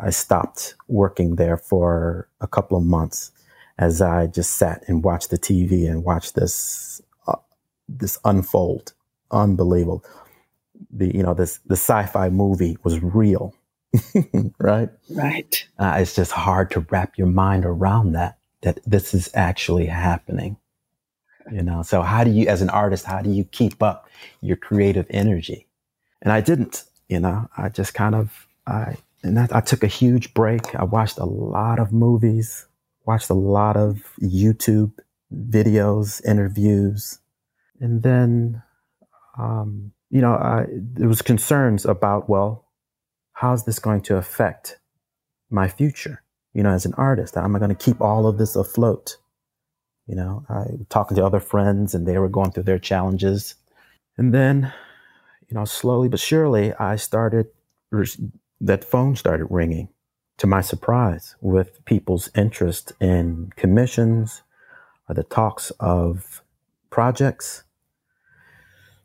I 0.00 0.10
stopped 0.10 0.74
working 0.88 1.36
there 1.36 1.58
for 1.58 2.28
a 2.40 2.48
couple 2.48 2.78
of 2.78 2.84
months 2.84 3.30
as 3.78 4.00
I 4.00 4.26
just 4.26 4.56
sat 4.56 4.82
and 4.88 5.04
watched 5.04 5.30
the 5.30 5.38
TV 5.38 5.88
and 5.88 6.02
watched 6.02 6.34
this 6.34 7.02
uh, 7.28 7.36
this 7.88 8.18
unfold. 8.24 8.94
Unbelievable. 9.30 10.04
The 10.90 11.14
you 11.14 11.22
know 11.22 11.34
this 11.34 11.60
the 11.66 11.76
sci-fi 11.76 12.30
movie 12.30 12.78
was 12.82 13.02
real, 13.02 13.54
right? 14.58 14.88
Right. 15.10 15.68
Uh, 15.78 15.96
it's 15.98 16.14
just 16.16 16.32
hard 16.32 16.70
to 16.72 16.80
wrap 16.90 17.18
your 17.18 17.28
mind 17.28 17.66
around 17.66 18.12
that 18.12 18.38
that 18.62 18.80
this 18.86 19.12
is 19.12 19.30
actually 19.34 19.86
happening. 19.86 20.56
You 21.52 21.62
know, 21.62 21.82
so 21.82 22.02
how 22.02 22.24
do 22.24 22.30
you, 22.32 22.48
as 22.48 22.60
an 22.60 22.70
artist, 22.70 23.04
how 23.04 23.22
do 23.22 23.30
you 23.30 23.44
keep 23.44 23.80
up 23.80 24.08
your 24.40 24.56
creative 24.56 25.06
energy? 25.10 25.68
And 26.22 26.32
I 26.32 26.40
didn't. 26.40 26.84
You 27.08 27.20
know, 27.20 27.48
I 27.56 27.68
just 27.68 27.94
kind 27.94 28.14
of 28.14 28.46
I 28.66 28.96
and 29.22 29.36
that, 29.36 29.54
I 29.54 29.60
took 29.60 29.82
a 29.82 29.88
huge 29.88 30.34
break. 30.34 30.74
I 30.74 30.84
watched 30.84 31.18
a 31.18 31.24
lot 31.24 31.78
of 31.78 31.92
movies, 31.92 32.66
watched 33.04 33.30
a 33.30 33.34
lot 33.34 33.76
of 33.76 34.12
YouTube 34.20 34.92
videos, 35.32 36.24
interviews, 36.24 37.18
and 37.80 38.02
then 38.02 38.62
um, 39.38 39.92
you 40.10 40.20
know, 40.20 40.32
I, 40.32 40.66
there 40.68 41.08
was 41.08 41.22
concerns 41.22 41.84
about 41.84 42.28
well, 42.28 42.66
how's 43.32 43.64
this 43.64 43.78
going 43.78 44.02
to 44.02 44.16
affect 44.16 44.78
my 45.50 45.68
future? 45.68 46.22
You 46.54 46.62
know, 46.62 46.70
as 46.70 46.86
an 46.86 46.94
artist, 46.94 47.36
am 47.36 47.54
I 47.54 47.58
going 47.58 47.74
to 47.74 47.84
keep 47.84 48.00
all 48.00 48.26
of 48.26 48.38
this 48.38 48.56
afloat? 48.56 49.18
You 50.06 50.14
know, 50.14 50.44
I 50.48 50.64
talking 50.88 51.16
to 51.16 51.26
other 51.26 51.40
friends, 51.40 51.94
and 51.94 52.06
they 52.06 52.18
were 52.18 52.28
going 52.28 52.52
through 52.52 52.62
their 52.62 52.78
challenges, 52.78 53.56
and 54.16 54.32
then 54.32 54.72
you 55.48 55.54
know, 55.54 55.64
slowly 55.64 56.08
but 56.08 56.20
surely, 56.20 56.72
I 56.74 56.96
started, 56.96 57.46
that 58.60 58.84
phone 58.84 59.16
started 59.16 59.46
ringing 59.50 59.88
to 60.38 60.46
my 60.46 60.60
surprise 60.60 61.36
with 61.40 61.84
people's 61.84 62.28
interest 62.34 62.92
in 63.00 63.52
commissions 63.56 64.42
or 65.08 65.14
the 65.14 65.22
talks 65.22 65.70
of 65.80 66.42
projects. 66.90 67.62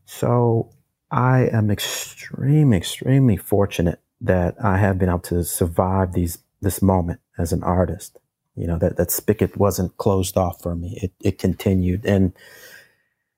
So 0.05 0.71
I 1.09 1.47
am 1.51 1.69
extremely, 1.69 2.77
extremely 2.77 3.37
fortunate 3.37 3.99
that 4.19 4.55
I 4.63 4.77
have 4.77 4.97
been 4.97 5.09
able 5.09 5.19
to 5.19 5.43
survive 5.43 6.13
these 6.13 6.39
this 6.61 6.81
moment 6.81 7.19
as 7.37 7.51
an 7.51 7.63
artist. 7.63 8.17
You 8.55 8.67
know, 8.67 8.77
that, 8.77 8.97
that 8.97 9.09
spigot 9.09 9.57
wasn't 9.57 9.97
closed 9.97 10.37
off 10.37 10.61
for 10.61 10.75
me. 10.75 10.99
It, 11.01 11.11
it 11.21 11.39
continued. 11.39 12.05
And 12.05 12.33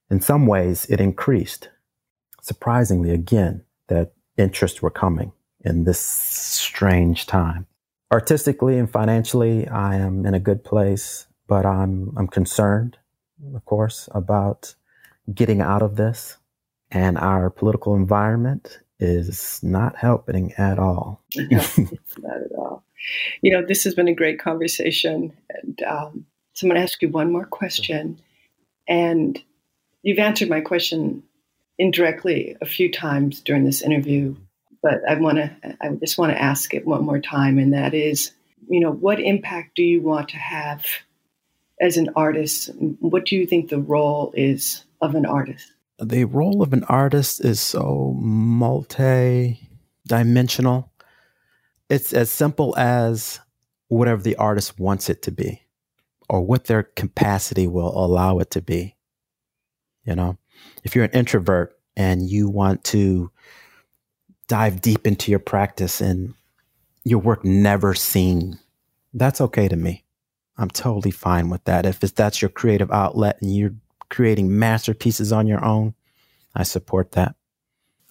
in 0.10 0.20
some 0.20 0.46
ways, 0.46 0.86
it 0.89 1.00
increased 1.00 1.70
surprisingly 2.43 3.12
again 3.12 3.63
that 3.88 4.12
interests 4.38 4.82
were 4.82 4.91
coming 4.91 5.32
in 5.62 5.86
this 5.86 5.99
strange 5.99 7.25
time. 7.25 7.65
Artistically 8.12 8.77
and 8.77 8.91
financially, 8.91 9.67
I 9.67 9.95
am 9.95 10.25
in 10.25 10.34
a 10.34 10.39
good 10.39 10.63
place, 10.63 11.25
but 11.47 11.65
I'm 11.65 12.13
I'm 12.15 12.27
concerned, 12.27 12.97
of 13.56 13.65
course, 13.65 14.08
about 14.12 14.75
getting 15.34 15.62
out 15.62 15.82
of 15.82 15.95
this. 15.95 16.38
And 16.91 17.17
our 17.17 17.49
political 17.49 17.95
environment 17.95 18.79
is 18.99 19.60
not 19.63 19.95
helping 19.95 20.53
at 20.53 20.77
all. 20.77 21.23
not 21.38 22.38
at 22.38 22.51
all. 22.56 22.84
You 23.41 23.51
know, 23.51 23.65
this 23.65 23.84
has 23.86 23.95
been 23.95 24.08
a 24.08 24.13
great 24.13 24.39
conversation. 24.39 25.34
And 25.49 25.82
um, 25.84 26.25
so 26.53 26.65
I'm 26.65 26.69
going 26.69 26.79
to 26.79 26.84
ask 26.84 27.01
you 27.01 27.10
one 27.10 27.32
more 27.32 27.45
question. 27.45 28.19
And 28.88 29.41
you've 30.03 30.19
answered 30.19 30.49
my 30.49 30.62
question 30.62 31.23
indirectly 31.77 32.55
a 32.62 32.65
few 32.65 32.91
times 32.91 33.41
during 33.41 33.63
this 33.65 33.81
interview, 33.81 34.36
but 34.81 35.01
I 35.07 35.15
want 35.15 35.38
to, 35.38 35.77
I 35.81 35.89
just 35.99 36.17
want 36.17 36.31
to 36.31 36.41
ask 36.41 36.73
it 36.73 36.86
one 36.86 37.03
more 37.03 37.19
time, 37.19 37.57
and 37.57 37.73
that 37.73 37.93
is, 37.93 38.31
you 38.69 38.79
know, 38.79 38.91
what 38.91 39.19
impact 39.19 39.75
do 39.75 39.83
you 39.83 40.01
want 40.01 40.29
to 40.29 40.38
have 40.38 40.86
as 41.79 41.97
an 41.97 42.09
artist? 42.15 42.69
What 42.99 43.25
do 43.25 43.36
you 43.36 43.45
think 43.45 43.69
the 43.69 43.79
role 43.79 44.33
is 44.36 44.83
of 45.01 45.15
an 45.15 45.25
artist? 45.25 45.71
The 45.99 46.25
role 46.25 46.62
of 46.62 46.73
an 46.73 46.83
artist 46.86 47.43
is 47.43 47.62
so 47.62 48.15
multi 48.19 49.69
dimensional. 50.07 50.91
It's 51.89 52.13
as 52.13 52.29
simple 52.29 52.77
as 52.77 53.39
whatever 53.88 54.21
the 54.21 54.36
artist 54.36 54.79
wants 54.79 55.09
it 55.09 55.21
to 55.23 55.31
be 55.31 55.62
or 56.29 56.41
what 56.41 56.65
their 56.65 56.83
capacity 56.83 57.67
will 57.67 57.95
allow 57.95 58.39
it 58.39 58.51
to 58.51 58.62
be. 58.62 58.95
You 60.05 60.15
know, 60.15 60.38
if 60.84 60.96
you're 60.96 61.06
an 61.06 61.12
introvert 61.12 61.78
and 61.96 62.30
you 62.30 62.50
want 62.50 62.84
to 62.86 63.32
dive 64.48 64.82
deep 64.82 65.08
into 65.08 65.32
your 65.32 65.39
practice 65.39 66.02
and 66.02 66.34
your 67.04 67.20
work 67.20 67.44
never 67.44 67.94
seen, 67.94 68.60
that's 69.13 69.42
okay 69.42 69.68
to 69.68 69.76
me. 69.76 70.04
I'm 70.58 70.70
totally 70.70 71.12
fine 71.12 71.50
with 71.50 71.63
that. 71.66 71.86
If 71.86 72.00
that's 72.00 72.42
your 72.42 72.50
creative 72.50 72.92
outlet 72.92 73.38
and 73.42 73.56
you're 73.56 73.74
creating 74.10 74.58
masterpieces 74.58 75.32
on 75.32 75.48
your 75.48 75.63
own, 75.63 75.96
I 76.56 76.63
support 76.63 77.13
that. 77.13 77.36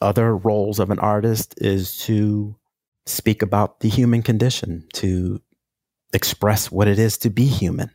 Other 0.00 0.36
roles 0.36 0.80
of 0.80 0.90
an 0.90 0.98
artist 0.98 1.54
is 1.58 1.96
to 1.98 2.56
speak 3.06 3.42
about 3.42 3.80
the 3.80 3.88
human 3.88 4.22
condition, 4.22 4.86
to 4.94 5.40
express 6.12 6.70
what 6.70 6.88
it 6.88 6.98
is 6.98 7.18
to 7.18 7.30
be 7.30 7.46
human, 7.46 7.90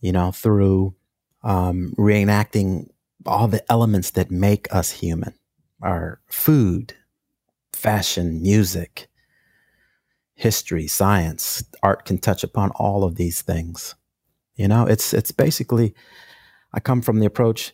you 0.00 0.12
know, 0.12 0.32
through 0.32 0.94
um, 1.42 1.94
reenacting 1.96 2.88
all 3.26 3.48
the 3.48 3.70
elements 3.70 4.10
that 4.12 4.30
make 4.30 4.72
us 4.74 4.90
human 4.90 5.34
our 5.82 6.20
food, 6.28 6.94
fashion, 7.74 8.40
music, 8.40 9.08
history, 10.34 10.86
science, 10.86 11.62
art 11.82 12.06
can 12.06 12.16
touch 12.16 12.42
upon 12.42 12.70
all 12.70 13.04
of 13.04 13.16
these 13.16 13.42
things. 13.42 13.94
You 14.56 14.68
know, 14.68 14.86
it's 14.86 15.12
it's 15.12 15.32
basically 15.32 15.94
I 16.72 16.80
come 16.80 17.02
from 17.02 17.18
the 17.18 17.26
approach 17.26 17.72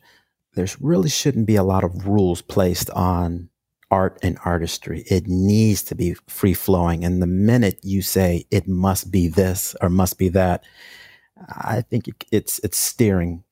there 0.54 0.66
really 0.80 1.08
shouldn't 1.08 1.46
be 1.46 1.56
a 1.56 1.62
lot 1.62 1.84
of 1.84 2.06
rules 2.06 2.42
placed 2.42 2.90
on 2.90 3.48
art 3.90 4.18
and 4.22 4.38
artistry. 4.44 5.04
It 5.06 5.26
needs 5.26 5.82
to 5.84 5.94
be 5.94 6.14
free 6.28 6.54
flowing. 6.54 7.04
And 7.04 7.22
the 7.22 7.26
minute 7.26 7.80
you 7.82 8.02
say 8.02 8.46
it 8.50 8.68
must 8.68 9.10
be 9.10 9.28
this 9.28 9.74
or 9.80 9.88
must 9.88 10.18
be 10.18 10.28
that, 10.30 10.64
I 11.48 11.82
think 11.82 12.06
it's 12.30 12.58
it's 12.60 12.78
steering 12.78 13.44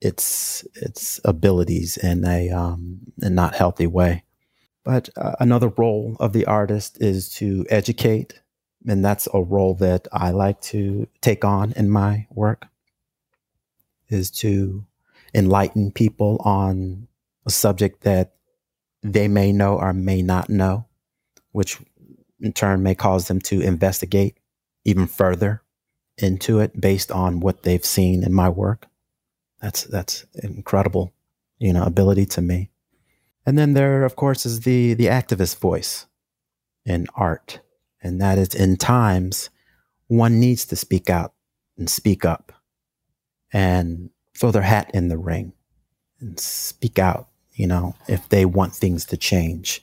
its 0.00 0.66
its 0.74 1.20
abilities 1.24 1.96
in 1.96 2.24
a 2.24 2.50
um, 2.50 3.00
a 3.20 3.30
not 3.30 3.54
healthy 3.54 3.86
way. 3.86 4.24
But 4.84 5.10
uh, 5.16 5.32
another 5.40 5.68
role 5.68 6.16
of 6.20 6.32
the 6.32 6.46
artist 6.46 7.00
is 7.00 7.28
to 7.34 7.66
educate, 7.68 8.40
and 8.86 9.04
that's 9.04 9.28
a 9.34 9.42
role 9.42 9.74
that 9.74 10.08
I 10.12 10.30
like 10.30 10.60
to 10.62 11.06
take 11.20 11.44
on 11.44 11.72
in 11.72 11.90
my 11.90 12.26
work. 12.30 12.66
Is 14.08 14.30
to 14.42 14.84
enlighten 15.34 15.92
people 15.92 16.40
on 16.44 17.06
a 17.46 17.50
subject 17.50 18.02
that 18.02 18.32
they 19.02 19.28
may 19.28 19.52
know 19.52 19.78
or 19.78 19.92
may 19.92 20.22
not 20.22 20.50
know, 20.50 20.86
which 21.52 21.78
in 22.40 22.52
turn 22.52 22.82
may 22.82 22.94
cause 22.94 23.28
them 23.28 23.40
to 23.40 23.60
investigate 23.60 24.38
even 24.84 25.06
further 25.06 25.62
into 26.18 26.58
it 26.58 26.80
based 26.80 27.10
on 27.10 27.40
what 27.40 27.62
they've 27.62 27.84
seen 27.84 28.24
in 28.24 28.32
my 28.32 28.48
work. 28.48 28.86
That's 29.60 29.84
that's 29.84 30.24
incredible, 30.42 31.12
you 31.58 31.72
know, 31.72 31.84
ability 31.84 32.26
to 32.26 32.40
me. 32.40 32.70
And 33.46 33.58
then 33.58 33.74
there, 33.74 34.04
of 34.04 34.16
course, 34.16 34.46
is 34.46 34.60
the 34.60 34.94
the 34.94 35.06
activist 35.06 35.58
voice 35.58 36.06
in 36.84 37.06
art, 37.14 37.60
and 38.02 38.20
that 38.20 38.38
is 38.38 38.54
in 38.54 38.76
times 38.76 39.50
one 40.06 40.40
needs 40.40 40.64
to 40.66 40.76
speak 40.76 41.08
out 41.08 41.34
and 41.78 41.88
speak 41.88 42.24
up 42.24 42.52
and 43.52 44.10
throw 44.36 44.50
their 44.50 44.62
hat 44.62 44.90
in 44.94 45.08
the 45.08 45.18
ring 45.18 45.52
and 46.20 46.38
speak 46.38 46.98
out, 46.98 47.28
you 47.54 47.66
know, 47.66 47.94
if 48.08 48.28
they 48.28 48.44
want 48.44 48.74
things 48.74 49.04
to 49.06 49.16
change, 49.16 49.82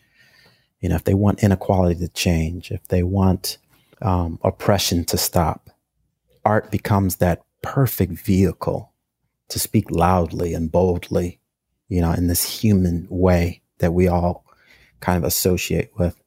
you 0.80 0.90
know, 0.90 0.96
if 0.96 1.04
they 1.04 1.14
want 1.14 1.44
inequality 1.44 2.00
to 2.00 2.08
change, 2.10 2.72
if 2.72 2.88
they 2.88 3.04
want 3.04 3.58
um, 4.02 4.40
oppression 4.44 5.06
to 5.06 5.18
stop, 5.18 5.70
art 6.46 6.72
becomes 6.72 7.18
that 7.18 7.44
perfect 7.62 8.14
vehicle 8.14 8.92
to 9.50 9.60
speak 9.60 9.90
loudly 9.92 10.54
and 10.54 10.72
boldly, 10.72 11.40
you 11.88 12.02
know, 12.02 12.12
in 12.12 12.28
this 12.28 12.62
human 12.62 13.08
way 13.10 13.62
that 13.80 13.94
we 13.94 14.08
all 14.08 14.46
kind 15.00 15.18
of 15.18 15.24
associate 15.24 15.92
with. 15.98 16.22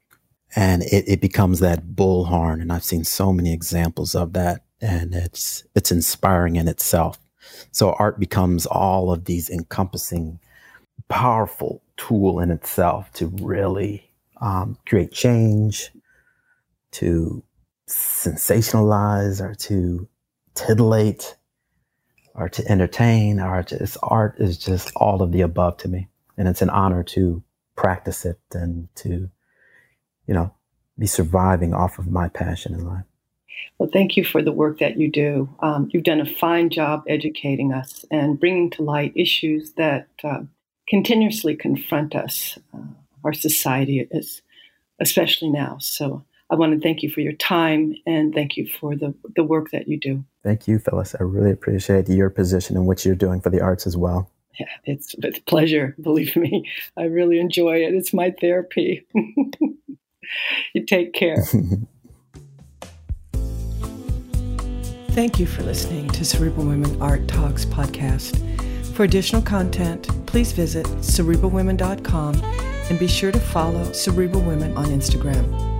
And 0.56 0.82
it, 0.82 1.04
it 1.06 1.20
becomes 1.20 1.60
that 1.60 1.88
bullhorn. 1.94 2.60
And 2.60 2.72
I've 2.72 2.84
seen 2.84 3.04
so 3.04 3.32
many 3.32 3.52
examples 3.52 4.14
of 4.14 4.32
that. 4.32 4.64
And 4.80 5.14
it's, 5.14 5.64
it's 5.74 5.92
inspiring 5.92 6.56
in 6.56 6.66
itself. 6.66 7.18
So 7.72 7.92
art 7.98 8.18
becomes 8.18 8.66
all 8.66 9.12
of 9.12 9.26
these 9.26 9.50
encompassing, 9.50 10.40
powerful 11.08 11.82
tool 11.96 12.40
in 12.40 12.50
itself 12.50 13.12
to 13.14 13.26
really 13.26 14.10
um, 14.40 14.78
create 14.86 15.12
change, 15.12 15.90
to 16.92 17.42
sensationalize, 17.88 19.40
or 19.40 19.54
to 19.54 20.08
titillate, 20.54 21.36
or 22.40 22.48
to 22.48 22.66
entertain, 22.70 23.38
or 23.38 23.62
just 23.62 23.98
art 24.02 24.36
is 24.38 24.56
just 24.56 24.90
all 24.96 25.20
of 25.20 25.30
the 25.30 25.42
above 25.42 25.76
to 25.76 25.88
me, 25.88 26.08
and 26.38 26.48
it's 26.48 26.62
an 26.62 26.70
honor 26.70 27.02
to 27.02 27.42
practice 27.76 28.24
it 28.24 28.40
and 28.52 28.88
to, 28.94 29.28
you 30.26 30.34
know, 30.34 30.52
be 30.98 31.06
surviving 31.06 31.74
off 31.74 31.98
of 31.98 32.08
my 32.08 32.28
passion 32.28 32.72
in 32.72 32.86
life. 32.86 33.04
Well, 33.78 33.90
thank 33.92 34.16
you 34.16 34.24
for 34.24 34.42
the 34.42 34.52
work 34.52 34.78
that 34.78 34.96
you 34.96 35.10
do. 35.10 35.50
Um, 35.60 35.90
you've 35.92 36.04
done 36.04 36.20
a 36.20 36.26
fine 36.26 36.70
job 36.70 37.04
educating 37.06 37.74
us 37.74 38.06
and 38.10 38.40
bringing 38.40 38.70
to 38.70 38.82
light 38.82 39.12
issues 39.14 39.72
that 39.74 40.08
uh, 40.24 40.40
continuously 40.88 41.56
confront 41.56 42.14
us, 42.14 42.58
uh, 42.72 42.78
our 43.22 43.34
society 43.34 44.08
is, 44.10 44.40
especially 44.98 45.50
now. 45.50 45.76
So 45.78 46.24
I 46.50 46.56
want 46.56 46.72
to 46.74 46.80
thank 46.80 47.02
you 47.02 47.10
for 47.10 47.20
your 47.20 47.34
time 47.34 47.94
and 48.06 48.34
thank 48.34 48.56
you 48.56 48.66
for 48.66 48.96
the, 48.96 49.14
the 49.36 49.44
work 49.44 49.70
that 49.70 49.86
you 49.86 49.98
do. 49.98 50.24
Thank 50.42 50.66
you, 50.66 50.80
Phyllis. 50.80 51.14
I 51.18 51.22
really 51.22 51.52
appreciate 51.52 52.08
your 52.08 52.28
position 52.28 52.76
and 52.76 52.86
what 52.86 53.04
you're 53.04 53.14
doing 53.14 53.40
for 53.40 53.50
the 53.50 53.60
arts 53.60 53.86
as 53.86 53.96
well. 53.96 54.28
Yeah, 54.58 54.66
it's, 54.84 55.14
it's 55.22 55.38
a 55.38 55.42
pleasure. 55.42 55.94
Believe 56.00 56.34
me, 56.36 56.68
I 56.96 57.04
really 57.04 57.38
enjoy 57.38 57.76
it. 57.84 57.94
It's 57.94 58.12
my 58.12 58.34
therapy. 58.40 59.06
you 60.74 60.84
take 60.86 61.12
care. 61.12 61.44
Thank 65.10 65.38
you 65.38 65.46
for 65.46 65.62
listening 65.62 66.08
to 66.10 66.24
Cerebral 66.24 66.66
Women 66.66 67.00
Art 67.02 67.26
Talks 67.28 67.64
podcast. 67.64 68.38
For 68.94 69.04
additional 69.04 69.42
content, 69.42 70.08
please 70.26 70.52
visit 70.52 70.86
cerebralwomen.com 70.86 72.34
and 72.90 72.98
be 72.98 73.08
sure 73.08 73.32
to 73.32 73.40
follow 73.40 73.92
Cerebral 73.92 74.42
Women 74.42 74.76
on 74.76 74.86
Instagram. 74.86 75.79